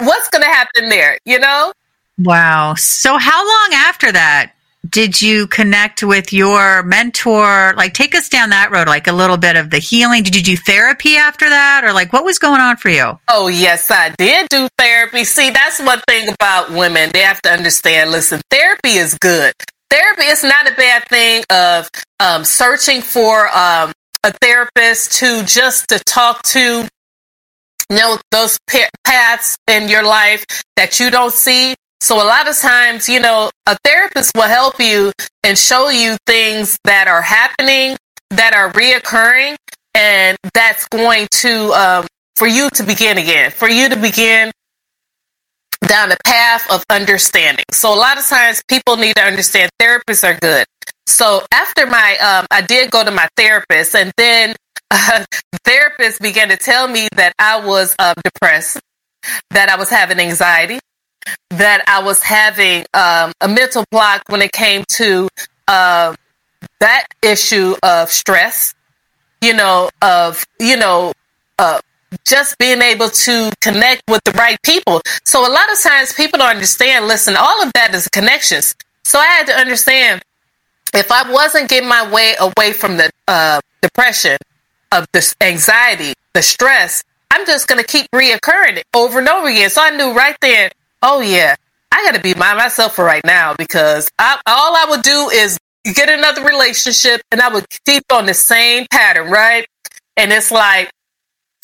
What's 0.00 0.28
going 0.28 0.42
to 0.42 0.48
happen 0.48 0.88
there? 0.88 1.18
You 1.24 1.38
know? 1.38 1.72
Wow. 2.18 2.74
So 2.74 3.16
how 3.16 3.46
long 3.46 3.70
after 3.74 4.12
that 4.12 4.52
did 4.88 5.20
you 5.20 5.46
connect 5.46 6.02
with 6.02 6.32
your 6.32 6.82
mentor? 6.84 7.74
Like, 7.76 7.94
take 7.94 8.14
us 8.14 8.28
down 8.28 8.50
that 8.50 8.70
road, 8.70 8.86
like 8.86 9.06
a 9.06 9.12
little 9.12 9.36
bit 9.36 9.56
of 9.56 9.70
the 9.70 9.78
healing. 9.78 10.22
Did 10.22 10.36
you 10.36 10.42
do 10.42 10.56
therapy 10.56 11.16
after 11.16 11.48
that? 11.48 11.84
Or, 11.84 11.92
like, 11.92 12.12
what 12.12 12.24
was 12.24 12.38
going 12.38 12.60
on 12.60 12.76
for 12.76 12.88
you? 12.88 13.18
Oh, 13.28 13.48
yes, 13.48 13.90
I 13.90 14.10
did 14.16 14.48
do 14.48 14.68
therapy. 14.78 15.24
See, 15.24 15.50
that's 15.50 15.80
one 15.80 16.00
thing 16.08 16.28
about 16.28 16.70
women. 16.70 17.10
They 17.12 17.20
have 17.20 17.42
to 17.42 17.50
understand 17.50 18.10
listen, 18.10 18.40
therapy 18.50 18.90
is 18.90 19.16
good. 19.18 19.52
Therapy 19.90 20.24
is 20.24 20.44
not 20.44 20.70
a 20.70 20.74
bad 20.74 21.08
thing 21.08 21.44
of 21.50 21.88
um, 22.20 22.44
searching 22.44 23.00
for 23.00 23.48
um, 23.48 23.92
a 24.24 24.32
therapist 24.40 25.12
to 25.18 25.42
just 25.44 25.88
to 25.88 25.98
talk 26.00 26.42
to 26.42 26.86
you 27.90 27.96
know 27.96 28.18
those 28.30 28.58
paths 29.04 29.56
in 29.66 29.88
your 29.88 30.04
life 30.04 30.44
that 30.76 31.00
you 31.00 31.10
don't 31.10 31.32
see 31.32 31.74
so 32.00 32.16
a 32.16 32.26
lot 32.26 32.48
of 32.48 32.56
times, 32.56 33.08
you 33.08 33.20
know, 33.20 33.50
a 33.66 33.76
therapist 33.84 34.32
will 34.34 34.42
help 34.42 34.80
you 34.80 35.12
and 35.42 35.58
show 35.58 35.88
you 35.88 36.16
things 36.26 36.78
that 36.84 37.08
are 37.08 37.22
happening, 37.22 37.96
that 38.30 38.54
are 38.54 38.72
reoccurring, 38.72 39.56
and 39.94 40.36
that's 40.54 40.86
going 40.88 41.26
to, 41.32 41.72
um, 41.72 42.06
for 42.36 42.46
you 42.46 42.70
to 42.70 42.84
begin 42.84 43.18
again, 43.18 43.50
for 43.50 43.68
you 43.68 43.88
to 43.88 43.96
begin 43.96 44.52
down 45.86 46.08
the 46.08 46.18
path 46.24 46.70
of 46.70 46.84
understanding. 46.90 47.64
So 47.72 47.92
a 47.92 47.96
lot 47.96 48.18
of 48.18 48.26
times 48.26 48.62
people 48.68 48.96
need 48.96 49.16
to 49.16 49.22
understand 49.22 49.70
therapists 49.80 50.24
are 50.24 50.38
good. 50.38 50.66
So 51.06 51.44
after 51.52 51.86
my, 51.86 52.16
um, 52.18 52.46
I 52.50 52.60
did 52.60 52.90
go 52.90 53.04
to 53.04 53.10
my 53.10 53.28
therapist 53.36 53.94
and 53.96 54.12
then 54.16 54.54
uh, 54.90 55.24
the 55.52 55.58
therapist 55.64 56.20
began 56.20 56.48
to 56.50 56.56
tell 56.56 56.86
me 56.86 57.08
that 57.16 57.32
I 57.38 57.64
was 57.64 57.94
uh, 57.98 58.14
depressed, 58.22 58.78
that 59.50 59.68
I 59.68 59.76
was 59.76 59.90
having 59.90 60.20
anxiety, 60.20 60.78
that 61.50 61.84
I 61.86 62.02
was 62.02 62.22
having 62.22 62.86
um, 62.94 63.32
a 63.40 63.48
mental 63.48 63.84
block 63.90 64.22
when 64.28 64.42
it 64.42 64.52
came 64.52 64.84
to 64.88 65.28
uh, 65.66 66.14
that 66.80 67.06
issue 67.22 67.74
of 67.82 68.10
stress, 68.10 68.74
you 69.40 69.54
know, 69.54 69.90
of, 70.02 70.44
you 70.60 70.76
know, 70.76 71.12
uh, 71.58 71.80
just 72.24 72.56
being 72.58 72.80
able 72.80 73.10
to 73.10 73.50
connect 73.60 74.02
with 74.08 74.22
the 74.24 74.32
right 74.32 74.60
people. 74.62 75.00
So 75.24 75.40
a 75.46 75.52
lot 75.52 75.70
of 75.70 75.80
times 75.80 76.12
people 76.12 76.38
don't 76.38 76.48
understand, 76.48 77.06
listen, 77.06 77.36
all 77.36 77.62
of 77.62 77.72
that 77.74 77.94
is 77.94 78.08
connections. 78.08 78.74
So 79.04 79.18
I 79.18 79.26
had 79.26 79.46
to 79.46 79.54
understand 79.54 80.22
if 80.94 81.12
I 81.12 81.30
wasn't 81.30 81.68
getting 81.68 81.88
my 81.88 82.10
way 82.10 82.34
away 82.40 82.72
from 82.72 82.96
the 82.96 83.10
uh, 83.26 83.60
depression, 83.82 84.38
of 84.92 85.06
the 85.12 85.34
anxiety, 85.40 86.14
the 86.34 86.42
stress, 86.42 87.04
I'm 87.30 87.46
just 87.46 87.68
going 87.68 87.80
to 87.80 87.86
keep 87.86 88.10
reoccurring 88.10 88.78
it 88.78 88.84
over 88.94 89.18
and 89.18 89.28
over 89.28 89.48
again. 89.48 89.70
So 89.70 89.82
I 89.82 89.90
knew 89.90 90.14
right 90.14 90.36
there, 90.40 90.70
Oh 91.02 91.20
yeah, 91.20 91.54
I 91.92 92.04
got 92.04 92.14
to 92.14 92.20
be 92.20 92.34
by 92.34 92.54
myself 92.54 92.96
for 92.96 93.04
right 93.04 93.24
now 93.24 93.54
because 93.54 94.08
I, 94.18 94.40
all 94.46 94.76
I 94.76 94.86
would 94.90 95.02
do 95.02 95.30
is 95.30 95.58
get 95.94 96.08
another 96.08 96.44
relationship 96.44 97.20
and 97.30 97.40
I 97.40 97.48
would 97.48 97.66
keep 97.86 98.04
on 98.12 98.26
the 98.26 98.34
same 98.34 98.86
pattern, 98.90 99.30
right? 99.30 99.66
And 100.16 100.32
it's 100.32 100.50
like 100.50 100.90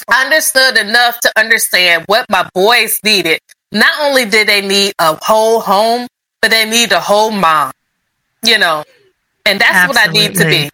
I 0.08 0.24
understood 0.24 0.78
enough 0.78 1.20
to 1.20 1.32
understand 1.36 2.04
what 2.06 2.26
my 2.30 2.48
boys 2.54 3.00
needed. 3.04 3.40
Not 3.72 3.92
only 4.00 4.24
did 4.24 4.48
they 4.48 4.60
need 4.60 4.92
a 4.98 5.18
whole 5.22 5.60
home, 5.60 6.06
but 6.40 6.50
they 6.50 6.68
need 6.68 6.92
a 6.92 7.00
whole 7.00 7.30
mom. 7.30 7.72
You 8.44 8.58
know, 8.58 8.84
and 9.46 9.58
that's 9.60 9.74
Absolutely. 9.74 10.20
what 10.20 10.24
I 10.24 10.28
need 10.28 10.36
to 10.36 10.44
be. 10.44 10.70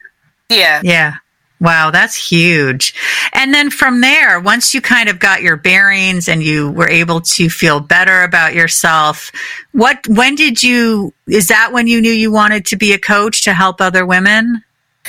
Yeah. 0.54 0.80
Yeah. 0.84 1.14
Wow, 1.60 1.90
that's 1.90 2.16
huge. 2.16 2.94
And 3.34 3.52
then 3.52 3.70
from 3.70 4.00
there, 4.00 4.40
once 4.40 4.72
you 4.72 4.80
kind 4.80 5.10
of 5.10 5.18
got 5.18 5.42
your 5.42 5.56
bearings 5.56 6.26
and 6.26 6.42
you 6.42 6.70
were 6.70 6.88
able 6.88 7.20
to 7.20 7.50
feel 7.50 7.80
better 7.80 8.22
about 8.22 8.54
yourself, 8.54 9.30
what, 9.72 10.06
when 10.08 10.34
did 10.34 10.62
you, 10.62 11.12
is 11.28 11.48
that 11.48 11.72
when 11.72 11.86
you 11.86 12.00
knew 12.00 12.12
you 12.12 12.32
wanted 12.32 12.64
to 12.66 12.76
be 12.76 12.94
a 12.94 12.98
coach 12.98 13.44
to 13.44 13.52
help 13.52 13.80
other 13.80 14.06
women? 14.06 14.64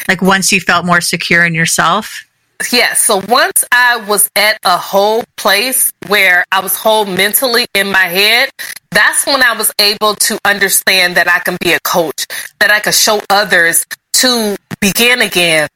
Like 0.10 0.22
once 0.22 0.52
you 0.52 0.60
felt 0.60 0.86
more 0.86 1.02
secure 1.02 1.46
in 1.46 1.56
yourself? 1.56 2.28
yes. 2.72 3.02
So 3.02 3.22
once 3.28 3.64
I 3.72 3.98
was 4.08 4.30
at 4.36 4.60
a 4.64 4.78
whole 4.78 5.24
place 5.38 5.92
where 6.08 6.46
I 6.52 6.60
was 6.60 6.76
whole 6.76 7.06
mentally 7.06 7.66
in 7.74 7.92
my 7.92 8.06
head, 8.06 8.50
that's 8.92 9.26
when 9.26 9.42
I 9.42 9.56
was 9.56 9.72
able 9.80 10.16
to 10.16 10.38
understand 10.46 11.16
that 11.16 11.28
I 11.28 11.40
can 11.40 11.58
be 11.62 11.74
a 11.74 11.80
coach, 11.80 12.28
that 12.60 12.72
I 12.72 12.80
can 12.80 12.94
show 12.94 13.22
others 13.30 13.86
to 14.14 14.56
begin 14.80 15.22
again. 15.22 15.68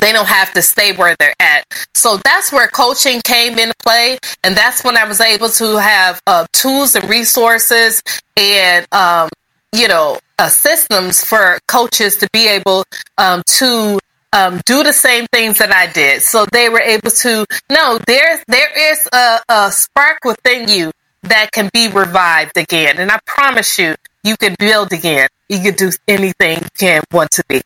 They 0.00 0.12
don't 0.12 0.28
have 0.28 0.52
to 0.54 0.62
stay 0.62 0.92
where 0.92 1.16
they're 1.18 1.34
at. 1.40 1.64
So 1.94 2.18
that's 2.24 2.52
where 2.52 2.68
coaching 2.68 3.20
came 3.22 3.58
into 3.58 3.74
play. 3.82 4.18
And 4.42 4.56
that's 4.56 4.84
when 4.84 4.96
I 4.96 5.06
was 5.06 5.20
able 5.20 5.48
to 5.50 5.76
have 5.76 6.20
uh, 6.26 6.46
tools 6.52 6.94
and 6.94 7.08
resources 7.08 8.02
and, 8.36 8.86
um, 8.92 9.28
you 9.72 9.88
know, 9.88 10.18
uh, 10.38 10.48
systems 10.48 11.24
for 11.24 11.58
coaches 11.68 12.16
to 12.16 12.28
be 12.32 12.48
able 12.48 12.84
um, 13.18 13.42
to 13.46 13.98
um, 14.34 14.60
do 14.66 14.82
the 14.82 14.92
same 14.92 15.26
things 15.32 15.58
that 15.58 15.72
I 15.72 15.90
did. 15.92 16.22
So 16.22 16.44
they 16.52 16.68
were 16.68 16.80
able 16.80 17.10
to 17.10 17.46
no, 17.70 17.98
there 18.06 18.42
there 18.48 18.92
is 18.92 19.08
a, 19.12 19.38
a 19.48 19.72
spark 19.72 20.24
within 20.24 20.68
you 20.68 20.90
that 21.22 21.52
can 21.52 21.70
be 21.72 21.88
revived 21.88 22.56
again, 22.58 22.98
and 22.98 23.10
I 23.10 23.18
promise 23.24 23.78
you, 23.78 23.94
you 24.24 24.36
can 24.36 24.56
build 24.58 24.92
again. 24.92 25.28
You 25.48 25.60
can 25.60 25.74
do 25.74 25.90
anything 26.08 26.58
you 26.58 26.68
can 26.76 27.02
want 27.12 27.30
to 27.32 27.44
be. 27.48 27.62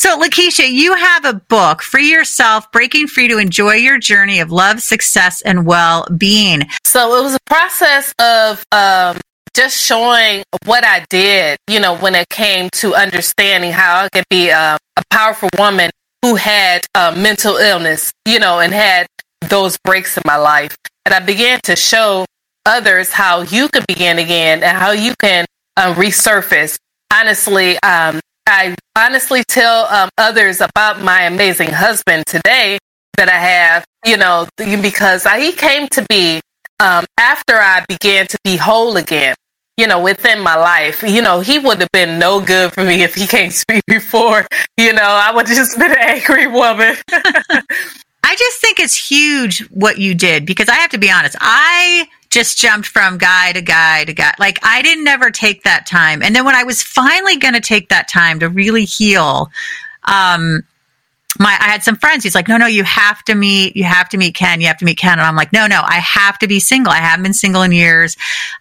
So, 0.00 0.18
Lekeisha, 0.18 0.66
you 0.66 0.94
have 0.94 1.26
a 1.26 1.34
book, 1.34 1.82
Free 1.82 2.10
Yourself 2.10 2.72
Breaking 2.72 3.06
Free 3.06 3.28
to 3.28 3.36
Enjoy 3.36 3.74
Your 3.74 3.98
Journey 3.98 4.40
of 4.40 4.50
Love, 4.50 4.80
Success, 4.80 5.42
and 5.42 5.66
Well 5.66 6.06
Being. 6.16 6.62
So, 6.86 7.18
it 7.18 7.22
was 7.22 7.34
a 7.34 7.40
process 7.44 8.14
of 8.18 8.64
um, 8.72 9.18
just 9.54 9.78
showing 9.78 10.42
what 10.64 10.84
I 10.86 11.04
did, 11.10 11.58
you 11.68 11.80
know, 11.80 11.98
when 11.98 12.14
it 12.14 12.30
came 12.30 12.70
to 12.76 12.94
understanding 12.94 13.72
how 13.72 14.04
I 14.04 14.08
could 14.08 14.24
be 14.30 14.48
a, 14.48 14.78
a 14.96 15.02
powerful 15.10 15.50
woman 15.58 15.90
who 16.22 16.36
had 16.36 16.86
uh, 16.94 17.14
mental 17.14 17.56
illness, 17.56 18.10
you 18.26 18.38
know, 18.38 18.60
and 18.60 18.72
had 18.72 19.06
those 19.50 19.76
breaks 19.84 20.16
in 20.16 20.22
my 20.24 20.36
life. 20.36 20.78
And 21.04 21.14
I 21.14 21.20
began 21.20 21.60
to 21.64 21.76
show 21.76 22.24
others 22.64 23.12
how 23.12 23.42
you 23.42 23.68
can 23.68 23.84
begin 23.86 24.18
again 24.18 24.62
and 24.62 24.78
how 24.78 24.92
you 24.92 25.12
can 25.20 25.44
uh, 25.76 25.92
resurface. 25.92 26.78
Honestly, 27.12 27.78
um, 27.80 28.18
I 28.46 28.74
honestly 28.96 29.44
tell 29.48 29.86
um, 29.86 30.10
others 30.18 30.60
about 30.60 31.00
my 31.00 31.22
amazing 31.22 31.70
husband 31.70 32.26
today 32.26 32.78
that 33.16 33.28
I 33.28 33.38
have, 33.38 33.84
you 34.04 34.16
know, 34.16 34.48
because 34.56 35.26
I, 35.26 35.40
he 35.40 35.52
came 35.52 35.88
to 35.88 36.04
be 36.08 36.40
um, 36.80 37.04
after 37.18 37.54
I 37.54 37.84
began 37.88 38.26
to 38.28 38.38
be 38.44 38.56
whole 38.56 38.96
again 38.96 39.34
you 39.80 39.86
know, 39.86 40.02
within 40.02 40.40
my 40.40 40.56
life. 40.56 41.02
You 41.02 41.22
know, 41.22 41.40
he 41.40 41.58
would 41.58 41.80
have 41.80 41.90
been 41.90 42.18
no 42.18 42.38
good 42.40 42.74
for 42.74 42.84
me 42.84 43.02
if 43.02 43.14
he 43.14 43.26
can't 43.26 43.52
speak 43.64 43.82
before. 43.86 44.46
You 44.76 44.92
know, 44.92 45.02
I 45.02 45.32
would 45.34 45.46
just 45.46 45.78
been 45.78 45.90
an 45.90 45.96
angry 45.98 46.46
woman. 46.46 46.96
I 48.22 48.36
just 48.36 48.60
think 48.60 48.78
it's 48.78 48.94
huge 48.94 49.60
what 49.70 49.96
you 49.96 50.14
did 50.14 50.44
because 50.44 50.68
I 50.68 50.74
have 50.74 50.90
to 50.90 50.98
be 50.98 51.10
honest. 51.10 51.34
I 51.40 52.06
just 52.30 52.58
jumped 52.58 52.86
from 52.86 53.18
guy 53.18 53.52
to 53.52 53.60
guy 53.60 54.04
to 54.04 54.14
guy. 54.14 54.32
Like 54.38 54.58
I 54.62 54.82
didn't 54.82 55.08
ever 55.08 55.30
take 55.30 55.64
that 55.64 55.86
time. 55.86 56.22
And 56.22 56.34
then 56.34 56.44
when 56.44 56.54
I 56.54 56.64
was 56.64 56.82
finally 56.82 57.36
going 57.36 57.54
to 57.54 57.60
take 57.60 57.88
that 57.88 58.08
time 58.08 58.40
to 58.40 58.48
really 58.48 58.84
heal, 58.84 59.50
um, 60.04 60.64
my 61.38 61.56
I 61.60 61.68
had 61.68 61.82
some 61.82 61.96
friends. 61.96 62.24
He's 62.24 62.34
like, 62.34 62.48
no, 62.48 62.56
no, 62.56 62.66
you 62.66 62.82
have 62.84 63.22
to 63.24 63.34
meet, 63.34 63.76
you 63.76 63.84
have 63.84 64.08
to 64.10 64.18
meet 64.18 64.34
Ken, 64.34 64.60
you 64.60 64.66
have 64.66 64.78
to 64.78 64.84
meet 64.84 64.98
Ken. 64.98 65.12
And 65.12 65.22
I'm 65.22 65.36
like, 65.36 65.52
no, 65.52 65.66
no, 65.66 65.80
I 65.84 65.98
have 65.98 66.38
to 66.40 66.48
be 66.48 66.58
single. 66.58 66.92
I 66.92 66.98
haven't 66.98 67.22
been 67.22 67.34
single 67.34 67.62
in 67.62 67.72
years, 67.72 68.16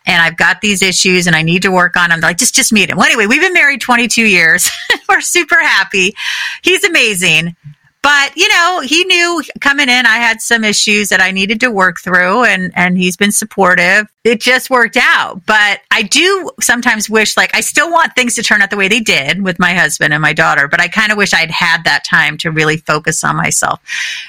and 0.06 0.22
I've 0.22 0.38
got 0.38 0.62
these 0.62 0.82
issues, 0.82 1.26
and 1.26 1.36
I 1.36 1.42
need 1.42 1.64
to 1.64 1.72
work 1.72 1.96
on 1.96 2.10
them. 2.10 2.22
They're 2.22 2.30
like, 2.30 2.38
just 2.38 2.56
just 2.56 2.72
meet 2.72 2.90
him. 2.90 2.98
Well, 2.98 3.08
anyway, 3.08 3.26
we've 3.26 3.42
been 3.42 3.54
married 3.54 3.82
22 3.82 4.24
years. 4.24 4.70
We're 5.10 5.22
super 5.22 5.60
happy. 5.60 6.14
He's 6.62 6.84
amazing. 6.84 7.56
But, 8.02 8.38
you 8.38 8.48
know, 8.48 8.82
he 8.82 9.04
knew 9.04 9.44
coming 9.60 9.90
in 9.90 10.06
I 10.06 10.18
had 10.18 10.42
some 10.42 10.64
issues 10.64 11.10
that 11.10 11.20
I 11.20 11.32
needed 11.32 11.60
to 11.62 11.72
work 11.72 12.00
through 12.00 12.46
and 12.46 12.72
and 12.76 12.98
he's 12.98 13.18
been 13.18 13.32
supportive. 13.32 14.08
It 14.24 14.40
just 14.40 14.70
worked 14.70 14.98
out. 14.98 15.46
But 15.46 15.82
I 15.92 16.04
do 16.04 16.50
sometimes 16.62 17.10
wish 17.10 17.36
like 17.36 17.54
I 17.54 17.60
still 17.60 17.92
want 17.92 18.16
things 18.16 18.36
to 18.36 18.44
turn 18.44 18.62
out 18.62 18.70
the 18.70 18.78
way 18.78 18.88
they 18.88 19.02
did 19.02 19.42
with 19.42 19.60
my 19.60 19.74
husband 19.74 20.14
and 20.14 20.22
my 20.22 20.32
daughter, 20.32 20.70
but 20.70 20.80
I 20.80 20.88
kind 20.88 21.12
of 21.12 21.18
wish 21.18 21.34
I'd 21.34 21.52
had 21.52 21.84
that 21.84 22.06
time 22.06 22.38
to 22.40 22.52
really 22.52 22.78
focus 22.78 23.24
on 23.24 23.36
myself. 23.36 23.82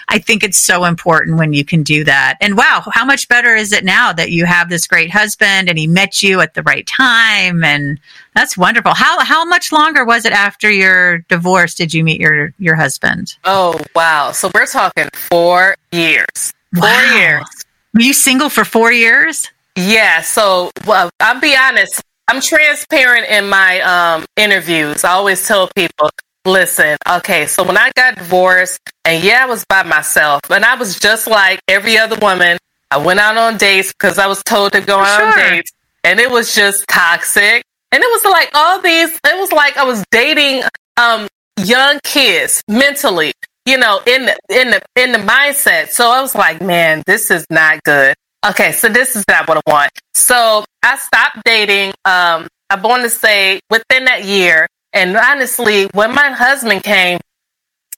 I 0.08 0.18
think 0.18 0.42
it's 0.42 0.58
so 0.58 0.84
important 0.84 1.38
when 1.38 1.52
you 1.52 1.64
can 1.64 1.84
do 1.84 2.02
that. 2.04 2.38
And 2.40 2.56
wow, 2.56 2.82
how 2.92 3.04
much 3.04 3.28
better 3.28 3.54
is 3.54 3.72
it 3.72 3.84
now 3.84 4.12
that 4.12 4.32
you 4.32 4.46
have 4.46 4.68
this 4.68 4.88
great 4.88 5.10
husband 5.10 5.68
and 5.68 5.78
he 5.78 5.86
met 5.86 6.24
you 6.24 6.40
at 6.40 6.54
the 6.54 6.64
right 6.64 6.86
time 6.86 7.62
and 7.62 8.00
that's 8.34 8.56
wonderful. 8.56 8.94
How 8.94 9.22
how 9.24 9.44
much 9.44 9.72
longer 9.72 10.04
was 10.04 10.24
it 10.24 10.32
after 10.32 10.70
your 10.70 11.18
divorce 11.28 11.74
did 11.74 11.92
you 11.92 12.04
meet 12.04 12.20
your 12.20 12.54
your 12.58 12.76
husband? 12.76 13.36
Oh 13.44 13.78
wow! 13.94 14.32
So 14.32 14.50
we're 14.54 14.66
talking 14.66 15.08
four 15.12 15.76
years. 15.92 16.52
Four 16.74 16.88
wow. 16.88 17.16
years. 17.16 17.46
Were 17.94 18.02
you 18.02 18.12
single 18.12 18.48
for 18.48 18.64
four 18.64 18.92
years? 18.92 19.50
Yeah. 19.76 20.20
So 20.20 20.70
well, 20.86 21.10
I'll 21.18 21.40
be 21.40 21.56
honest. 21.56 22.02
I'm 22.28 22.40
transparent 22.40 23.28
in 23.28 23.48
my 23.48 23.80
um, 23.80 24.24
interviews. 24.36 25.02
I 25.02 25.10
always 25.10 25.44
tell 25.48 25.66
people, 25.74 26.10
listen, 26.44 26.96
okay. 27.08 27.46
So 27.46 27.64
when 27.64 27.76
I 27.76 27.90
got 27.96 28.14
divorced, 28.14 28.78
and 29.04 29.24
yeah, 29.24 29.42
I 29.42 29.46
was 29.46 29.64
by 29.64 29.82
myself, 29.82 30.42
and 30.48 30.64
I 30.64 30.76
was 30.76 31.00
just 31.00 31.26
like 31.26 31.60
every 31.66 31.98
other 31.98 32.16
woman. 32.20 32.58
I 32.92 32.98
went 32.98 33.20
out 33.20 33.36
on 33.36 33.56
dates 33.56 33.92
because 33.92 34.18
I 34.18 34.26
was 34.26 34.42
told 34.42 34.72
to 34.72 34.80
go 34.80 34.98
out 34.98 35.18
sure. 35.18 35.44
on 35.44 35.50
dates, 35.50 35.72
and 36.04 36.20
it 36.20 36.30
was 36.30 36.54
just 36.54 36.86
toxic. 36.88 37.64
And 37.92 38.02
it 38.02 38.06
was 38.06 38.24
like 38.24 38.50
all 38.54 38.80
these, 38.80 39.18
it 39.24 39.38
was 39.38 39.52
like 39.52 39.76
I 39.76 39.84
was 39.84 40.04
dating 40.10 40.62
um, 40.96 41.28
young 41.58 41.98
kids 42.04 42.62
mentally, 42.68 43.32
you 43.66 43.78
know, 43.78 44.00
in 44.06 44.26
the, 44.26 44.38
in 44.48 44.70
the, 44.70 44.82
in 44.96 45.12
the 45.12 45.18
mindset. 45.18 45.88
So 45.88 46.10
I 46.10 46.20
was 46.20 46.34
like, 46.34 46.60
man, 46.62 47.02
this 47.06 47.30
is 47.30 47.44
not 47.50 47.82
good. 47.82 48.14
Okay. 48.46 48.72
So 48.72 48.88
this 48.88 49.16
is 49.16 49.24
not 49.28 49.48
what 49.48 49.58
I 49.58 49.70
want. 49.70 49.90
So 50.14 50.64
I 50.82 50.96
stopped 50.96 51.40
dating. 51.44 51.90
Um, 52.04 52.48
I 52.70 52.80
want 52.80 53.02
to 53.02 53.10
say 53.10 53.60
within 53.70 54.04
that 54.04 54.24
year. 54.24 54.68
And 54.92 55.16
honestly, 55.16 55.86
when 55.92 56.14
my 56.14 56.30
husband 56.30 56.82
came, 56.82 57.18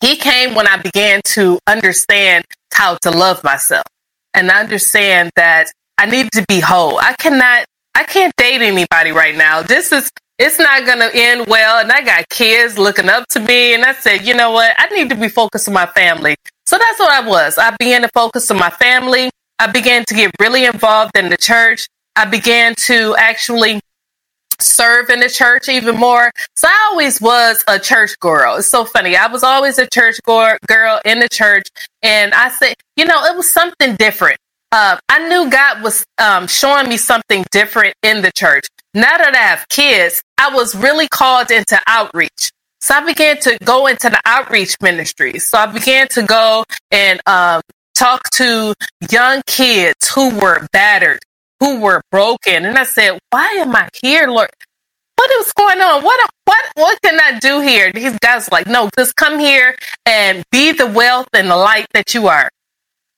he 0.01 0.17
came 0.17 0.55
when 0.55 0.67
I 0.67 0.79
began 0.79 1.21
to 1.27 1.59
understand 1.67 2.45
how 2.73 2.97
to 3.03 3.11
love 3.11 3.45
myself 3.45 3.85
and 4.35 4.51
understand 4.51 5.31
that 5.37 5.69
I 5.99 6.07
need 6.07 6.33
to 6.33 6.45
be 6.49 6.61
whole. 6.61 6.99
I 6.99 7.15
cannot 7.15 7.67
I 7.95 8.05
can't 8.05 8.35
date 8.37 8.63
anybody 8.63 9.13
right 9.13 9.37
now. 9.37 9.63
This 9.63 9.93
is 9.93 10.11
it's 10.39 10.59
not 10.59 10.87
gonna 10.87 11.11
end 11.13 11.47
well. 11.47 11.81
And 11.81 11.93
I 11.93 12.03
got 12.03 12.29
kids 12.29 12.79
looking 12.79 13.09
up 13.09 13.29
to 13.29 13.41
me, 13.41 13.75
and 13.75 13.85
I 13.85 13.93
said, 13.93 14.27
you 14.27 14.35
know 14.35 14.51
what? 14.51 14.75
I 14.79 14.87
need 14.89 15.09
to 15.11 15.15
be 15.15 15.29
focused 15.29 15.69
on 15.69 15.75
my 15.75 15.87
family. 15.87 16.35
So 16.67 16.79
that's 16.79 16.99
what 16.99 17.11
I 17.11 17.27
was. 17.27 17.59
I 17.59 17.75
began 17.79 18.03
to 18.03 18.09
focus 18.09 18.51
on 18.51 18.59
my 18.59 18.71
family. 18.71 19.31
I 19.59 19.67
began 19.67 20.05
to 20.07 20.15
get 20.15 20.33
really 20.41 20.65
involved 20.65 21.17
in 21.17 21.29
the 21.29 21.37
church. 21.37 21.87
I 22.17 22.25
began 22.25 22.75
to 22.87 23.15
actually 23.17 23.81
serve 24.59 25.11
in 25.11 25.21
the 25.21 25.29
church 25.29 25.69
even 25.69 25.97
more. 25.97 26.31
So 26.57 26.69
I 26.69 26.89
always 26.91 27.21
was 27.21 27.63
a 27.69 27.79
church 27.79 28.19
girl. 28.21 28.57
It's 28.57 28.71
so 28.71 28.85
funny. 28.85 29.17
I 29.17 29.27
was 29.27 29.43
always 29.43 29.79
a 29.79 29.87
church 29.87 30.17
girl 30.25 31.01
in 31.05 31.21
the 31.21 31.29
church. 31.29 31.69
And 32.03 32.33
I 32.35 32.49
said, 32.51 32.75
you 32.97 33.05
know, 33.05 33.25
it 33.25 33.37
was 33.37 33.53
something 33.53 33.97
different 33.97 34.39
uh, 34.73 34.97
I 35.09 35.29
knew 35.29 35.51
God 35.51 35.83
was 35.83 36.05
um, 36.19 36.47
showing 36.47 36.89
me 36.89 36.97
something 36.97 37.45
different 37.53 37.95
in 38.03 38.23
the 38.23 38.33
church. 38.33 38.67
Now 38.95 39.17
that 39.19 39.35
I 39.35 39.39
have 39.39 39.69
kids, 39.69 40.23
I 40.39 40.55
was 40.55 40.75
really 40.75 41.09
called 41.09 41.51
into 41.51 41.79
outreach. 41.87 42.51
So 42.81 42.95
I 42.95 43.05
began 43.05 43.39
to 43.41 43.57
go 43.65 43.87
into 43.87 44.11
the 44.11 44.21
outreach 44.25 44.77
ministry. 44.81 45.39
So 45.39 45.59
I 45.59 45.67
began 45.67 46.09
to 46.09 46.23
go 46.25 46.65
and 46.91 47.21
um, 47.27 47.61
talk 47.95 48.29
to 48.31 48.75
young 49.11 49.43
kids 49.47 50.09
who 50.09 50.37
were 50.37 50.67
battered, 50.73 51.21
who 51.61 51.81
were 51.81 52.03
broken. 52.11 52.65
And 52.65 52.77
I 52.77 52.85
said, 52.85 53.19
why 53.31 53.47
am 53.59 53.77
I 53.77 53.89
here, 54.03 54.27
Lord? 54.27 54.51
What 55.17 55.31
is 55.33 55.53
going 55.53 55.81
on? 55.81 56.03
What 56.03 56.31
what 56.45 56.65
what 56.75 56.99
can 57.03 57.21
I 57.21 57.39
do 57.39 57.61
here? 57.61 57.93
These 57.93 58.19
guys 58.19 58.51
like, 58.51 58.67
no, 58.67 58.91
just 58.99 59.15
come 59.15 59.39
here 59.39 59.77
and 60.05 60.43
be 60.51 60.73
the 60.73 60.87
wealth 60.87 61.29
and 61.33 61.49
the 61.49 61.57
light 61.57 61.87
that 61.95 62.13
you 62.15 62.27
are. 62.27 62.51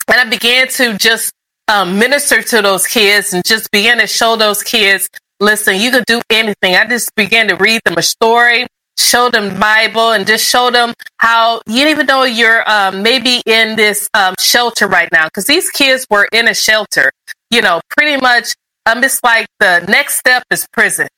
And 0.08 0.20
I 0.20 0.28
began 0.28 0.68
to 0.68 0.98
just 0.98 1.32
um, 1.68 1.98
minister 1.98 2.42
to 2.42 2.62
those 2.62 2.86
kids 2.86 3.32
and 3.32 3.44
just 3.44 3.70
begin 3.70 3.98
to 3.98 4.06
show 4.06 4.36
those 4.36 4.62
kids, 4.62 5.08
listen, 5.40 5.76
you 5.80 5.90
could 5.90 6.04
do 6.06 6.20
anything. 6.30 6.74
I 6.74 6.86
just 6.86 7.14
began 7.14 7.48
to 7.48 7.56
read 7.56 7.80
them 7.84 7.94
a 7.96 8.02
story, 8.02 8.66
show 8.98 9.30
them 9.30 9.58
Bible, 9.58 10.12
and 10.12 10.26
just 10.26 10.48
show 10.48 10.70
them 10.70 10.94
how 11.18 11.60
you 11.66 11.86
even 11.88 12.06
though 12.06 12.24
you're 12.24 12.68
um, 12.68 13.02
maybe 13.02 13.42
in 13.46 13.76
this 13.76 14.08
um, 14.14 14.34
shelter 14.38 14.86
right 14.86 15.08
now, 15.12 15.26
because 15.26 15.46
these 15.46 15.70
kids 15.70 16.06
were 16.10 16.28
in 16.32 16.48
a 16.48 16.54
shelter, 16.54 17.10
you 17.50 17.62
know, 17.62 17.80
pretty 17.90 18.20
much. 18.20 18.54
Um, 18.86 19.02
it's 19.02 19.22
like 19.24 19.46
the 19.60 19.80
next 19.88 20.18
step 20.18 20.42
is 20.50 20.66
prison, 20.70 21.08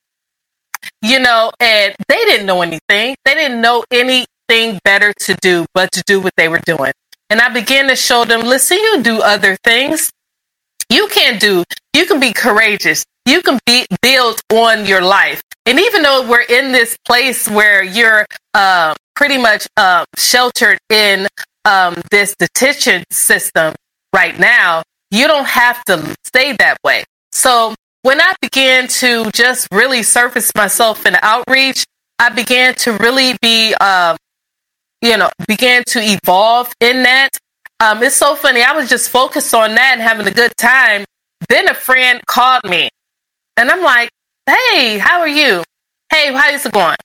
you 1.02 1.18
know, 1.18 1.50
and 1.58 1.96
they 2.06 2.24
didn't 2.26 2.46
know 2.46 2.62
anything. 2.62 3.16
They 3.24 3.34
didn't 3.34 3.60
know 3.60 3.84
anything 3.90 4.78
better 4.84 5.12
to 5.22 5.34
do 5.40 5.66
but 5.74 5.90
to 5.92 6.02
do 6.06 6.20
what 6.20 6.32
they 6.36 6.48
were 6.48 6.60
doing. 6.60 6.92
And 7.28 7.40
I 7.40 7.48
began 7.48 7.88
to 7.88 7.96
show 7.96 8.24
them, 8.24 8.42
listen, 8.42 8.78
you 8.78 9.02
do 9.02 9.20
other 9.20 9.56
things 9.64 10.12
you 10.90 11.08
can 11.08 11.38
do, 11.38 11.64
you 11.94 12.06
can 12.06 12.20
be 12.20 12.32
courageous. 12.32 13.04
You 13.26 13.42
can 13.42 13.58
be 13.66 13.86
build 14.02 14.40
on 14.52 14.86
your 14.86 15.02
life. 15.02 15.42
And 15.66 15.80
even 15.80 16.02
though 16.02 16.28
we're 16.28 16.42
in 16.42 16.70
this 16.70 16.96
place 17.04 17.48
where 17.48 17.82
you're 17.82 18.24
uh, 18.54 18.94
pretty 19.16 19.36
much 19.36 19.66
uh, 19.76 20.04
sheltered 20.16 20.78
in 20.90 21.26
um, 21.64 21.96
this 22.10 22.36
detention 22.38 23.02
system 23.10 23.74
right 24.14 24.38
now, 24.38 24.82
you 25.10 25.26
don't 25.26 25.46
have 25.46 25.84
to 25.86 26.14
stay 26.24 26.52
that 26.52 26.76
way. 26.84 27.02
So 27.32 27.74
when 28.02 28.20
I 28.20 28.34
began 28.40 28.86
to 28.86 29.28
just 29.32 29.66
really 29.72 30.04
surface 30.04 30.52
myself 30.56 31.04
in 31.04 31.16
outreach, 31.22 31.84
I 32.20 32.28
began 32.30 32.74
to 32.76 32.92
really 32.98 33.36
be, 33.42 33.74
uh, 33.80 34.16
you 35.02 35.16
know, 35.16 35.30
began 35.48 35.82
to 35.88 36.00
evolve 36.00 36.72
in 36.80 37.02
that. 37.02 37.30
Um, 37.80 38.02
it's 38.02 38.16
so 38.16 38.36
funny. 38.36 38.62
I 38.62 38.72
was 38.72 38.88
just 38.88 39.10
focused 39.10 39.52
on 39.54 39.74
that 39.74 39.92
and 39.92 40.00
having 40.00 40.26
a 40.26 40.30
good 40.30 40.56
time. 40.56 41.04
Then 41.48 41.68
a 41.68 41.74
friend 41.74 42.20
called 42.26 42.64
me 42.64 42.88
and 43.56 43.70
I'm 43.70 43.82
like, 43.82 44.10
Hey, 44.46 44.98
how 44.98 45.20
are 45.20 45.28
you? 45.28 45.62
Hey, 46.10 46.32
how's 46.32 46.64
it 46.64 46.72
going? 46.72 46.96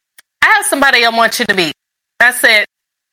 I 0.44 0.48
have 0.56 0.66
somebody 0.66 1.04
I 1.04 1.10
want 1.10 1.40
you 1.40 1.46
to 1.46 1.54
meet. 1.54 1.74
I 2.20 2.32
said, 2.32 2.66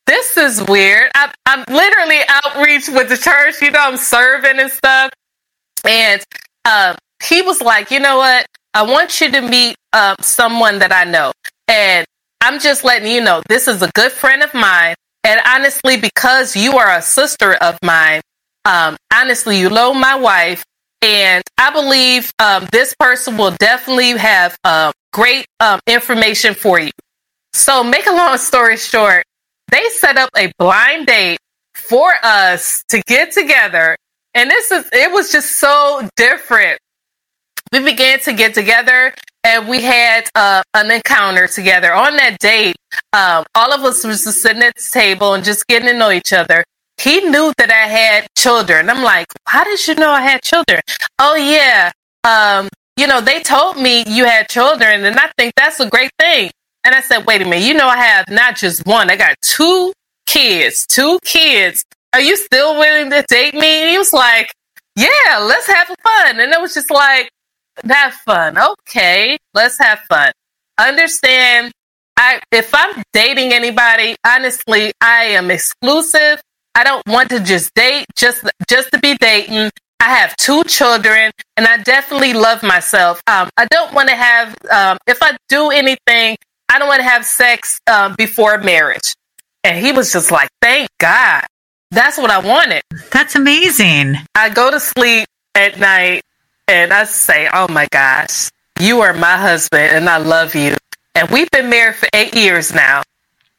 this 0.06 0.36
is 0.36 0.62
weird. 0.68 1.10
I, 1.14 1.32
I'm 1.46 1.64
literally 1.68 2.20
outreach 2.28 2.88
with 2.88 3.08
the 3.08 3.16
church. 3.16 3.60
You 3.60 3.70
know, 3.70 3.80
I'm 3.80 3.96
serving 3.96 4.58
and 4.58 4.70
stuff. 4.70 5.10
And 5.86 6.22
um, 6.64 6.96
he 7.22 7.42
was 7.42 7.60
like, 7.60 7.90
you 7.90 8.00
know 8.00 8.16
what? 8.18 8.46
I 8.74 8.82
want 8.82 9.20
you 9.20 9.30
to 9.32 9.40
meet 9.40 9.76
uh, 9.92 10.16
someone 10.20 10.78
that 10.80 10.92
I 10.92 11.04
know. 11.04 11.32
And 11.68 12.06
I'm 12.40 12.60
just 12.60 12.84
letting 12.84 13.10
you 13.10 13.22
know, 13.22 13.42
this 13.48 13.68
is 13.68 13.82
a 13.82 13.90
good 13.94 14.12
friend 14.12 14.42
of 14.42 14.52
mine. 14.54 14.94
And 15.28 15.42
honestly, 15.44 15.98
because 15.98 16.56
you 16.56 16.78
are 16.78 16.96
a 16.96 17.02
sister 17.02 17.52
of 17.52 17.78
mine, 17.82 18.22
um, 18.64 18.96
honestly, 19.12 19.60
you 19.60 19.68
know 19.68 19.92
my 19.92 20.14
wife. 20.14 20.64
And 21.02 21.44
I 21.58 21.70
believe 21.70 22.32
um, 22.38 22.66
this 22.72 22.94
person 22.98 23.36
will 23.36 23.50
definitely 23.50 24.12
have 24.12 24.56
uh, 24.64 24.90
great 25.12 25.44
um, 25.60 25.80
information 25.86 26.54
for 26.54 26.80
you. 26.80 26.90
So, 27.52 27.84
make 27.84 28.06
a 28.06 28.12
long 28.12 28.38
story 28.38 28.78
short, 28.78 29.26
they 29.70 29.86
set 29.90 30.16
up 30.16 30.30
a 30.34 30.50
blind 30.58 31.06
date 31.08 31.38
for 31.74 32.10
us 32.22 32.82
to 32.88 33.02
get 33.06 33.30
together. 33.30 33.98
And 34.32 34.50
this 34.50 34.70
is, 34.70 34.88
it 34.94 35.12
was 35.12 35.30
just 35.30 35.58
so 35.58 36.08
different. 36.16 36.78
We 37.70 37.84
began 37.84 38.18
to 38.20 38.32
get 38.32 38.54
together 38.54 39.12
and 39.48 39.68
we 39.68 39.82
had 39.82 40.28
uh, 40.34 40.62
an 40.74 40.90
encounter 40.90 41.46
together. 41.46 41.92
On 41.94 42.16
that 42.16 42.38
date, 42.38 42.76
um, 43.12 43.44
all 43.54 43.72
of 43.72 43.82
us 43.82 44.04
was 44.04 44.24
just 44.24 44.42
sitting 44.42 44.62
at 44.62 44.74
the 44.74 44.88
table 44.92 45.34
and 45.34 45.42
just 45.42 45.66
getting 45.66 45.88
to 45.88 45.96
know 45.96 46.10
each 46.10 46.32
other. 46.32 46.64
He 46.98 47.20
knew 47.20 47.52
that 47.56 47.70
I 47.70 47.86
had 47.86 48.26
children. 48.36 48.90
I'm 48.90 49.02
like, 49.02 49.26
how 49.46 49.64
did 49.64 49.86
you 49.86 49.94
know 49.94 50.10
I 50.10 50.20
had 50.20 50.42
children? 50.42 50.80
Oh 51.18 51.36
yeah, 51.36 51.92
um, 52.24 52.68
you 52.96 53.06
know, 53.06 53.20
they 53.20 53.40
told 53.40 53.76
me 53.76 54.04
you 54.06 54.24
had 54.24 54.48
children, 54.48 55.04
and 55.04 55.18
I 55.18 55.30
think 55.38 55.54
that's 55.56 55.80
a 55.80 55.88
great 55.88 56.10
thing. 56.18 56.50
And 56.84 56.94
I 56.94 57.00
said, 57.00 57.24
wait 57.26 57.40
a 57.40 57.44
minute, 57.44 57.62
you 57.62 57.74
know, 57.74 57.88
I 57.88 57.96
have 57.96 58.28
not 58.28 58.56
just 58.56 58.86
one, 58.86 59.10
I 59.10 59.16
got 59.16 59.36
two 59.40 59.92
kids, 60.26 60.86
two 60.86 61.18
kids. 61.24 61.84
Are 62.12 62.20
you 62.20 62.36
still 62.36 62.78
willing 62.78 63.10
to 63.10 63.22
date 63.28 63.54
me? 63.54 63.82
And 63.82 63.90
he 63.90 63.98
was 63.98 64.12
like, 64.12 64.52
yeah, 64.96 65.38
let's 65.40 65.66
have 65.68 65.86
fun. 65.86 66.40
And 66.40 66.52
it 66.52 66.60
was 66.60 66.74
just 66.74 66.90
like, 66.90 67.30
have 67.86 68.14
fun. 68.14 68.58
Okay, 68.58 69.38
let's 69.54 69.78
have 69.78 70.00
fun. 70.08 70.32
Understand, 70.78 71.72
I 72.16 72.40
if 72.52 72.74
I'm 72.74 73.02
dating 73.12 73.52
anybody, 73.52 74.16
honestly, 74.26 74.92
I 75.00 75.24
am 75.24 75.50
exclusive. 75.50 76.40
I 76.74 76.84
don't 76.84 77.06
want 77.06 77.30
to 77.30 77.40
just 77.40 77.74
date 77.74 78.06
just 78.16 78.44
just 78.68 78.92
to 78.92 78.98
be 78.98 79.16
dating. 79.16 79.70
I 80.00 80.10
have 80.14 80.36
two 80.36 80.62
children, 80.64 81.32
and 81.56 81.66
I 81.66 81.78
definitely 81.78 82.32
love 82.32 82.62
myself. 82.62 83.20
Um, 83.26 83.50
I 83.56 83.66
don't 83.66 83.92
want 83.92 84.08
to 84.08 84.14
have 84.14 84.56
um, 84.70 84.98
if 85.06 85.18
I 85.22 85.36
do 85.48 85.70
anything, 85.70 86.36
I 86.68 86.78
don't 86.78 86.88
want 86.88 87.00
to 87.00 87.08
have 87.08 87.24
sex 87.24 87.80
um, 87.90 88.14
before 88.16 88.58
marriage. 88.58 89.14
And 89.64 89.84
he 89.84 89.92
was 89.92 90.12
just 90.12 90.30
like, 90.30 90.48
thank 90.62 90.88
God. 90.98 91.44
That's 91.90 92.18
what 92.18 92.30
I 92.30 92.38
wanted. 92.38 92.82
That's 93.10 93.34
amazing. 93.34 94.16
I 94.34 94.50
go 94.50 94.70
to 94.70 94.78
sleep 94.78 95.26
at 95.54 95.78
night 95.78 96.22
and 96.68 96.92
I 96.92 97.04
say, 97.04 97.48
oh 97.52 97.66
my 97.68 97.88
gosh, 97.90 98.50
you 98.78 99.00
are 99.00 99.14
my 99.14 99.36
husband 99.36 99.96
and 99.96 100.08
I 100.08 100.18
love 100.18 100.54
you. 100.54 100.76
And 101.14 101.28
we've 101.30 101.50
been 101.50 101.70
married 101.70 101.96
for 101.96 102.08
eight 102.12 102.34
years 102.34 102.72
now. 102.72 103.02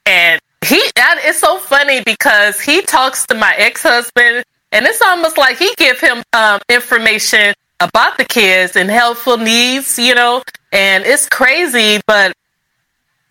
And 0.05 0.39
he, 0.63 0.79
it's 0.95 1.39
so 1.39 1.57
funny 1.57 2.01
because 2.05 2.61
he 2.61 2.81
talks 2.81 3.25
to 3.27 3.35
my 3.35 3.53
ex-husband 3.57 4.45
and 4.71 4.85
it's 4.85 5.01
almost 5.01 5.37
like 5.37 5.57
he 5.57 5.73
give 5.77 5.99
him 5.99 6.23
um, 6.33 6.59
information 6.69 7.53
about 7.79 8.17
the 8.17 8.25
kids 8.25 8.75
and 8.75 8.89
helpful 8.89 9.37
needs, 9.37 9.97
you 9.97 10.13
know, 10.13 10.43
and 10.71 11.03
it's 11.05 11.27
crazy, 11.27 11.99
but 12.05 12.33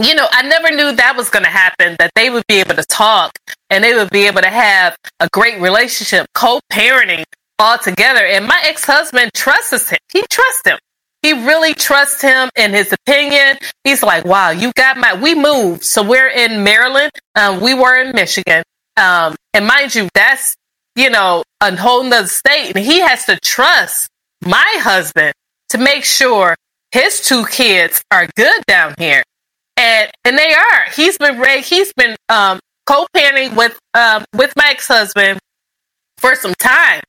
you 0.00 0.14
know, 0.14 0.26
I 0.30 0.42
never 0.42 0.70
knew 0.70 0.92
that 0.92 1.16
was 1.16 1.28
going 1.28 1.44
to 1.44 1.50
happen, 1.50 1.96
that 1.98 2.12
they 2.14 2.30
would 2.30 2.46
be 2.46 2.60
able 2.60 2.76
to 2.76 2.84
talk 2.84 3.36
and 3.68 3.82
they 3.82 3.94
would 3.94 4.10
be 4.10 4.26
able 4.26 4.40
to 4.42 4.48
have 4.48 4.96
a 5.20 5.28
great 5.32 5.60
relationship, 5.60 6.26
co 6.34 6.60
parenting 6.72 7.24
all 7.58 7.78
together. 7.78 8.24
And 8.24 8.46
my 8.46 8.60
ex 8.64 8.84
husband 8.84 9.32
trusts 9.34 9.90
him. 9.90 9.98
He 10.12 10.22
trusts 10.30 10.66
him. 10.66 10.78
He 11.22 11.32
really 11.32 11.74
trusts 11.74 12.22
him 12.22 12.48
in 12.56 12.72
his 12.72 12.92
opinion. 12.92 13.58
He's 13.84 14.02
like, 14.02 14.24
wow, 14.24 14.50
you 14.50 14.72
got 14.76 14.96
my, 14.96 15.14
we 15.14 15.34
moved. 15.34 15.84
So 15.84 16.02
we're 16.02 16.28
in 16.28 16.62
Maryland. 16.62 17.10
Um, 17.34 17.60
we 17.60 17.74
were 17.74 18.00
in 18.00 18.14
Michigan. 18.14 18.62
Um, 18.96 19.34
and 19.52 19.66
mind 19.66 19.94
you, 19.94 20.08
that's, 20.14 20.54
you 20.94 21.10
know, 21.10 21.42
a 21.60 21.74
whole 21.76 22.04
nother 22.04 22.28
state. 22.28 22.72
And 22.76 22.84
he 22.84 23.00
has 23.00 23.24
to 23.26 23.38
trust 23.40 24.08
my 24.44 24.76
husband 24.78 25.32
to 25.70 25.78
make 25.78 26.04
sure 26.04 26.54
his 26.92 27.20
two 27.20 27.44
kids 27.46 28.02
are 28.10 28.28
good 28.36 28.62
down 28.66 28.94
here 28.98 29.24
and 29.78 30.10
and 30.24 30.36
they 30.36 30.52
are. 30.52 30.84
He's 30.94 31.16
been 31.16 31.40
he's 31.62 31.92
been 31.94 32.16
um, 32.28 32.58
co-parenting 32.86 33.56
with 33.56 33.78
um, 33.94 34.24
with 34.34 34.52
my 34.56 34.66
ex-husband 34.70 35.38
for 36.18 36.34
some 36.34 36.54
time. 36.58 37.00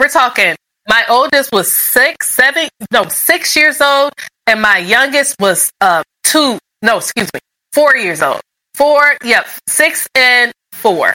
We're 0.00 0.08
talking. 0.08 0.56
My 0.88 1.04
oldest 1.10 1.52
was 1.52 1.70
six, 1.70 2.30
seven, 2.30 2.70
no, 2.90 3.08
six 3.08 3.54
years 3.54 3.82
old, 3.82 4.12
and 4.46 4.62
my 4.62 4.78
youngest 4.78 5.36
was 5.38 5.70
uh 5.82 6.02
two, 6.24 6.58
no, 6.80 6.96
excuse 6.96 7.28
me, 7.34 7.40
four 7.74 7.94
years 7.96 8.22
old. 8.22 8.40
Four, 8.72 9.18
yep, 9.22 9.46
six 9.68 10.08
and 10.14 10.52
four. 10.72 11.12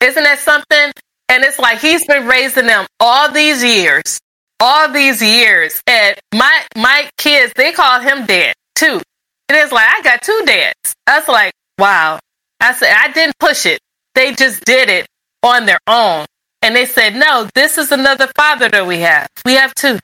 Isn't 0.00 0.22
that 0.22 0.38
something? 0.38 0.92
And 1.28 1.42
it's 1.42 1.58
like 1.58 1.80
he's 1.80 2.06
been 2.06 2.28
raising 2.28 2.68
them 2.68 2.86
all 3.00 3.32
these 3.32 3.64
years, 3.64 4.20
all 4.60 4.92
these 4.92 5.20
years, 5.20 5.82
and 5.88 6.16
my 6.32 6.64
my 6.76 7.10
kids 7.18 7.52
they 7.56 7.72
call 7.72 7.98
him 7.98 8.24
dad 8.26 8.54
too. 8.76 9.02
And 9.48 9.58
it's 9.58 9.72
like, 9.72 9.88
I 9.88 10.00
got 10.02 10.22
two 10.22 10.42
dads. 10.46 10.94
That's 11.06 11.26
like, 11.26 11.52
wow. 11.76 12.20
I 12.60 12.72
said, 12.72 12.94
I 12.96 13.10
didn't 13.10 13.36
push 13.40 13.66
it. 13.66 13.80
They 14.14 14.32
just 14.32 14.64
did 14.64 14.88
it 14.88 15.08
on 15.42 15.66
their 15.66 15.80
own. 15.88 16.24
And 16.62 16.76
they 16.76 16.86
said, 16.86 17.16
no, 17.16 17.48
this 17.54 17.76
is 17.76 17.92
another 17.92 18.28
father 18.36 18.68
that 18.68 18.86
we 18.86 19.00
have. 19.00 19.28
We 19.44 19.54
have 19.54 19.74
two. 19.74 19.98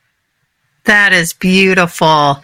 That 0.89 1.13
is 1.13 1.33
beautiful. 1.33 2.41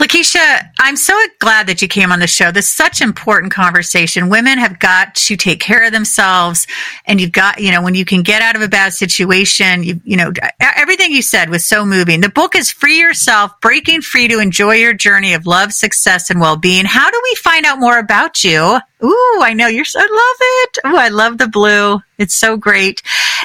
Lekeisha, 0.00 0.68
I'm 0.80 0.96
so 0.96 1.16
glad 1.38 1.68
that 1.68 1.80
you 1.80 1.86
came 1.86 2.10
on 2.10 2.18
the 2.18 2.26
show. 2.26 2.50
This 2.50 2.66
is 2.66 2.72
such 2.72 3.00
important 3.00 3.52
conversation. 3.52 4.28
Women 4.28 4.58
have 4.58 4.80
got 4.80 5.14
to 5.14 5.36
take 5.36 5.60
care 5.60 5.86
of 5.86 5.92
themselves 5.92 6.66
and 7.06 7.20
you've 7.20 7.30
got, 7.30 7.60
you 7.60 7.70
know, 7.70 7.82
when 7.82 7.94
you 7.94 8.04
can 8.04 8.24
get 8.24 8.42
out 8.42 8.56
of 8.56 8.62
a 8.62 8.68
bad 8.68 8.94
situation, 8.94 9.84
you, 9.84 10.00
you 10.02 10.16
know, 10.16 10.32
everything 10.58 11.12
you 11.12 11.22
said 11.22 11.50
was 11.50 11.64
so 11.64 11.86
moving. 11.86 12.20
The 12.20 12.30
book 12.30 12.56
is 12.56 12.68
Free 12.68 12.98
Yourself, 12.98 13.52
Breaking 13.60 14.02
Free 14.02 14.26
to 14.26 14.40
Enjoy 14.40 14.74
Your 14.74 14.92
Journey 14.92 15.32
of 15.34 15.46
Love, 15.46 15.72
Success, 15.72 16.30
and 16.30 16.40
Well-Being. 16.40 16.86
How 16.86 17.08
do 17.12 17.20
we 17.22 17.36
find 17.36 17.64
out 17.64 17.78
more 17.78 18.00
about 18.00 18.42
you? 18.42 18.76
Ooh, 19.04 19.40
I 19.40 19.54
know 19.54 19.68
you're 19.68 19.84
so, 19.84 20.00
I 20.00 20.02
love 20.02 20.36
it. 20.40 20.78
Ooh, 20.88 20.96
I 20.96 21.10
love 21.10 21.38
the 21.38 21.46
blue. 21.46 22.00
It's 22.18 22.34
so 22.34 22.56
great. 22.56 23.02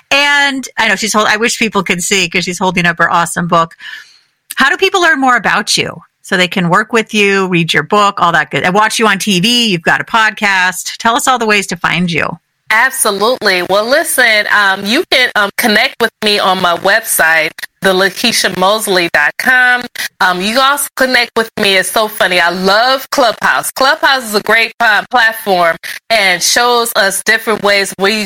And 0.10 0.68
I 0.76 0.88
know 0.88 0.96
she's 0.96 1.14
holding, 1.14 1.32
I 1.32 1.38
wish 1.38 1.60
people 1.60 1.84
could 1.84 2.02
see 2.02 2.26
because 2.26 2.46
she's 2.46 2.58
holding 2.58 2.88
up 2.88 2.98
her 2.98 3.12
awesome 3.12 3.48
book. 3.48 3.76
How 4.60 4.70
do 4.70 4.76
people 4.76 5.02
learn 5.02 5.22
more 5.22 5.38
about 5.38 5.78
you? 5.78 6.02
So 6.22 6.36
they 6.36 6.50
can 6.50 6.68
work 6.68 6.92
with 6.92 7.14
you, 7.14 7.48
read 7.48 7.74
your 7.74 7.84
book, 7.84 8.20
all 8.20 8.34
that 8.34 8.52
good. 8.52 8.66
I 8.66 8.72
watch 8.72 9.00
you 9.00 9.08
on 9.08 9.18
TV. 9.18 9.70
You've 9.70 9.84
got 9.84 10.02
a 10.02 10.04
podcast. 10.04 10.98
Tell 10.98 11.16
us 11.16 11.30
all 11.30 11.40
the 11.40 11.46
ways 11.46 11.66
to 11.68 11.78
find 11.78 12.12
you. 12.12 12.28
Absolutely. 12.70 13.62
Well, 13.70 13.86
listen, 13.86 14.48
um, 14.52 14.84
you 14.84 15.06
can 15.10 15.32
um, 15.38 15.50
connect 15.56 15.96
with 16.02 16.12
me 16.26 16.40
on 16.40 16.62
my 16.62 16.76
website, 16.76 17.52
thelekeishamosley.com. 17.82 19.84
Um, 20.20 20.42
you 20.42 20.60
also 20.60 20.90
connect 20.98 21.32
with 21.38 21.50
me. 21.58 21.78
It's 21.78 21.90
so 21.90 22.10
funny. 22.10 22.42
I 22.42 22.50
love 22.50 23.10
Clubhouse. 23.12 23.72
Clubhouse 23.72 24.26
is 24.26 24.36
a 24.36 24.44
great 24.44 24.74
uh, 24.82 25.06
platform 25.10 25.78
and 26.10 26.44
shows 26.44 26.92
us 26.98 27.24
different 27.24 27.64
ways 27.64 27.96
we 27.98 28.26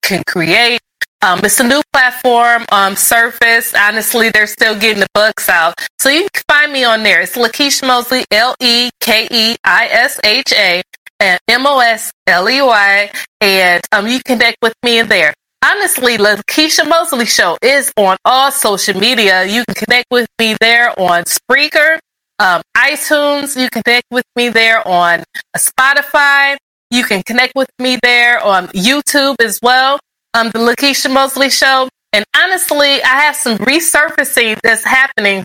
can 0.00 0.22
create 0.28 0.78
um, 1.22 1.40
it's 1.42 1.58
a 1.60 1.64
new 1.64 1.82
platform, 1.92 2.64
um, 2.70 2.94
Surface. 2.94 3.74
Honestly, 3.74 4.30
they're 4.30 4.46
still 4.46 4.78
getting 4.78 5.00
the 5.00 5.08
bugs 5.14 5.48
out. 5.48 5.74
So 5.98 6.08
you 6.10 6.28
can 6.32 6.42
find 6.48 6.72
me 6.72 6.84
on 6.84 7.02
there. 7.02 7.20
It's 7.22 7.36
Lekeisha 7.36 7.86
Mosley, 7.86 8.24
L-E-K-E-I-S-H-A 8.30 8.92
and 11.20 11.40
M-O-S-L-E-Y. 11.48 13.10
And 13.40 13.82
um, 13.92 14.06
you 14.06 14.20
connect 14.24 14.58
with 14.62 14.74
me 14.82 14.98
in 14.98 15.08
there. 15.08 15.32
Honestly, 15.64 16.18
Lekeisha 16.18 16.86
Mosley 16.88 17.24
Show 17.24 17.56
is 17.62 17.90
on 17.96 18.16
all 18.24 18.52
social 18.52 18.98
media. 18.98 19.44
You 19.46 19.64
can 19.64 19.74
connect 19.74 20.06
with 20.10 20.28
me 20.38 20.54
there 20.60 20.90
on 21.00 21.24
Spreaker, 21.24 21.98
um, 22.38 22.62
iTunes. 22.76 23.60
You 23.60 23.70
can 23.70 23.82
connect 23.82 24.06
with 24.10 24.24
me 24.36 24.50
there 24.50 24.86
on 24.86 25.24
Spotify. 25.56 26.56
You 26.90 27.04
can 27.04 27.22
connect 27.24 27.54
with 27.56 27.68
me 27.80 27.98
there 28.02 28.38
on 28.44 28.68
YouTube 28.68 29.36
as 29.40 29.58
well. 29.62 29.98
Um, 30.36 30.50
the 30.50 30.58
Lekeisha 30.58 31.10
Mosley 31.10 31.48
Show. 31.48 31.88
And 32.12 32.22
honestly, 32.36 33.02
I 33.02 33.22
have 33.22 33.36
some 33.36 33.56
resurfacing 33.56 34.58
that's 34.62 34.84
happening 34.84 35.44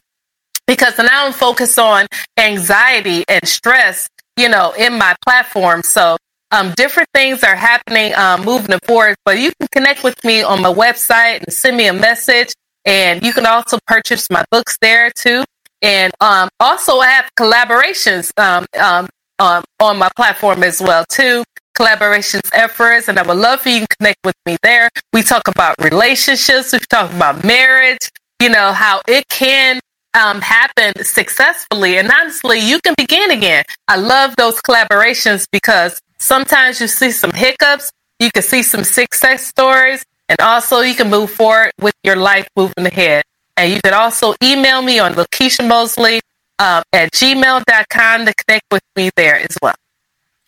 because 0.67 0.97
now 0.97 1.27
I'm 1.27 1.31
focused 1.31 1.79
on 1.79 2.07
anxiety 2.37 3.23
and 3.29 3.47
stress, 3.47 4.09
you 4.35 4.49
know, 4.49 4.73
in 4.77 4.97
my 4.97 5.15
platform. 5.25 5.81
So 5.83 6.17
um, 6.51 6.73
different 6.75 7.07
things 7.13 7.41
are 7.41 7.55
happening, 7.55 8.13
um, 8.15 8.43
moving 8.43 8.77
forward. 8.85 9.15
But 9.23 9.39
you 9.39 9.53
can 9.57 9.69
connect 9.71 10.03
with 10.03 10.21
me 10.25 10.43
on 10.43 10.61
my 10.61 10.73
website 10.73 11.43
and 11.43 11.53
send 11.53 11.77
me 11.77 11.87
a 11.87 11.93
message. 11.93 12.53
And 12.83 13.23
you 13.23 13.31
can 13.31 13.45
also 13.45 13.79
purchase 13.87 14.29
my 14.29 14.43
books 14.51 14.77
there 14.81 15.09
too. 15.15 15.45
And 15.81 16.11
um, 16.19 16.49
also, 16.59 16.99
I 16.99 17.07
have 17.07 17.29
collaborations 17.39 18.37
um, 18.37 18.65
um, 18.77 19.07
um, 19.39 19.63
on 19.79 19.97
my 19.97 20.09
platform 20.17 20.63
as 20.63 20.81
well 20.81 21.05
too. 21.09 21.45
Collaborations 21.77 22.49
efforts, 22.53 23.07
and 23.07 23.17
I 23.17 23.23
would 23.23 23.37
love 23.37 23.61
for 23.61 23.69
you 23.69 23.81
to 23.81 23.87
connect 23.97 24.19
with 24.23 24.35
me 24.45 24.57
there. 24.61 24.89
We 25.13 25.23
talk 25.23 25.47
about 25.47 25.75
relationships. 25.79 26.73
We 26.73 26.79
talk 26.79 27.11
about 27.13 27.43
marriage. 27.43 28.09
You 28.41 28.49
know 28.49 28.73
how 28.73 29.01
it 29.07 29.27
can 29.29 29.79
um, 30.13 30.41
happen 30.41 31.03
successfully, 31.03 31.97
and 31.97 32.11
honestly, 32.11 32.59
you 32.59 32.79
can 32.81 32.93
begin 32.97 33.31
again. 33.31 33.63
I 33.87 33.97
love 33.97 34.35
those 34.35 34.61
collaborations 34.61 35.47
because 35.51 36.01
sometimes 36.17 36.81
you 36.81 36.87
see 36.87 37.11
some 37.11 37.31
hiccups, 37.31 37.91
you 38.19 38.29
can 38.31 38.43
see 38.43 38.63
some 38.63 38.83
success 38.83 39.45
stories, 39.47 40.03
and 40.29 40.39
also 40.41 40.81
you 40.81 40.95
can 40.95 41.09
move 41.09 41.31
forward 41.31 41.71
with 41.79 41.93
your 42.03 42.15
life 42.15 42.47
moving 42.55 42.85
ahead. 42.85 43.23
And 43.57 43.71
you 43.71 43.79
can 43.81 43.93
also 43.93 44.33
email 44.43 44.81
me 44.81 44.99
on 44.99 45.13
Lekeisha 45.13 45.67
Mosley 45.67 46.21
uh, 46.57 46.83
at 46.93 47.11
gmail.com 47.11 48.25
to 48.25 48.33
connect 48.33 48.65
with 48.71 48.81
me 48.95 49.09
there 49.15 49.35
as 49.35 49.57
well. 49.61 49.75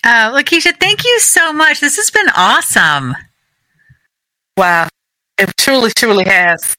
Uh, 0.03 0.31
Lekeisha, 0.31 0.77
thank 0.79 1.05
you 1.05 1.19
so 1.19 1.53
much. 1.53 1.79
This 1.79 1.95
has 1.95 2.11
been 2.11 2.27
awesome. 2.35 3.15
Wow. 4.57 4.87
It 5.37 5.51
truly, 5.57 5.91
truly 5.91 6.25
has. 6.25 6.75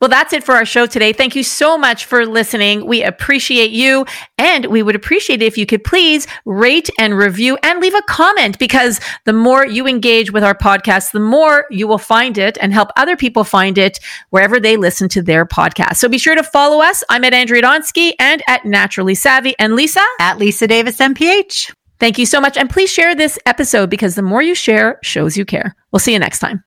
Well, 0.00 0.08
that's 0.08 0.32
it 0.32 0.44
for 0.44 0.54
our 0.54 0.64
show 0.64 0.86
today. 0.86 1.12
Thank 1.12 1.34
you 1.34 1.42
so 1.42 1.76
much 1.76 2.04
for 2.04 2.24
listening. 2.24 2.86
We 2.86 3.02
appreciate 3.02 3.72
you. 3.72 4.06
And 4.36 4.66
we 4.66 4.82
would 4.82 4.94
appreciate 4.94 5.42
it 5.42 5.46
if 5.46 5.58
you 5.58 5.66
could 5.66 5.82
please 5.82 6.26
rate 6.44 6.88
and 7.00 7.16
review 7.16 7.58
and 7.64 7.80
leave 7.80 7.94
a 7.94 8.02
comment 8.02 8.60
because 8.60 9.00
the 9.24 9.32
more 9.32 9.66
you 9.66 9.88
engage 9.88 10.30
with 10.30 10.44
our 10.44 10.54
podcast, 10.54 11.10
the 11.10 11.20
more 11.20 11.66
you 11.70 11.88
will 11.88 11.98
find 11.98 12.38
it 12.38 12.56
and 12.60 12.72
help 12.72 12.90
other 12.96 13.16
people 13.16 13.42
find 13.42 13.76
it 13.76 13.98
wherever 14.30 14.60
they 14.60 14.76
listen 14.76 15.08
to 15.08 15.22
their 15.22 15.44
podcast. 15.44 15.96
So 15.96 16.08
be 16.08 16.18
sure 16.18 16.36
to 16.36 16.44
follow 16.44 16.80
us. 16.80 17.02
I'm 17.08 17.24
at 17.24 17.34
Andrea 17.34 17.62
Donsky 17.62 18.12
and 18.20 18.40
at 18.46 18.64
Naturally 18.64 19.16
Savvy. 19.16 19.56
And 19.58 19.74
Lisa? 19.74 20.04
At 20.20 20.38
Lisa 20.38 20.68
Davis 20.68 20.98
MPH. 20.98 21.72
Thank 22.00 22.18
you 22.18 22.26
so 22.26 22.40
much. 22.40 22.56
And 22.56 22.70
please 22.70 22.90
share 22.90 23.14
this 23.14 23.38
episode 23.46 23.90
because 23.90 24.14
the 24.14 24.22
more 24.22 24.42
you 24.42 24.54
share 24.54 24.98
shows 25.02 25.36
you 25.36 25.44
care. 25.44 25.74
We'll 25.90 26.00
see 26.00 26.12
you 26.12 26.18
next 26.18 26.38
time. 26.38 26.64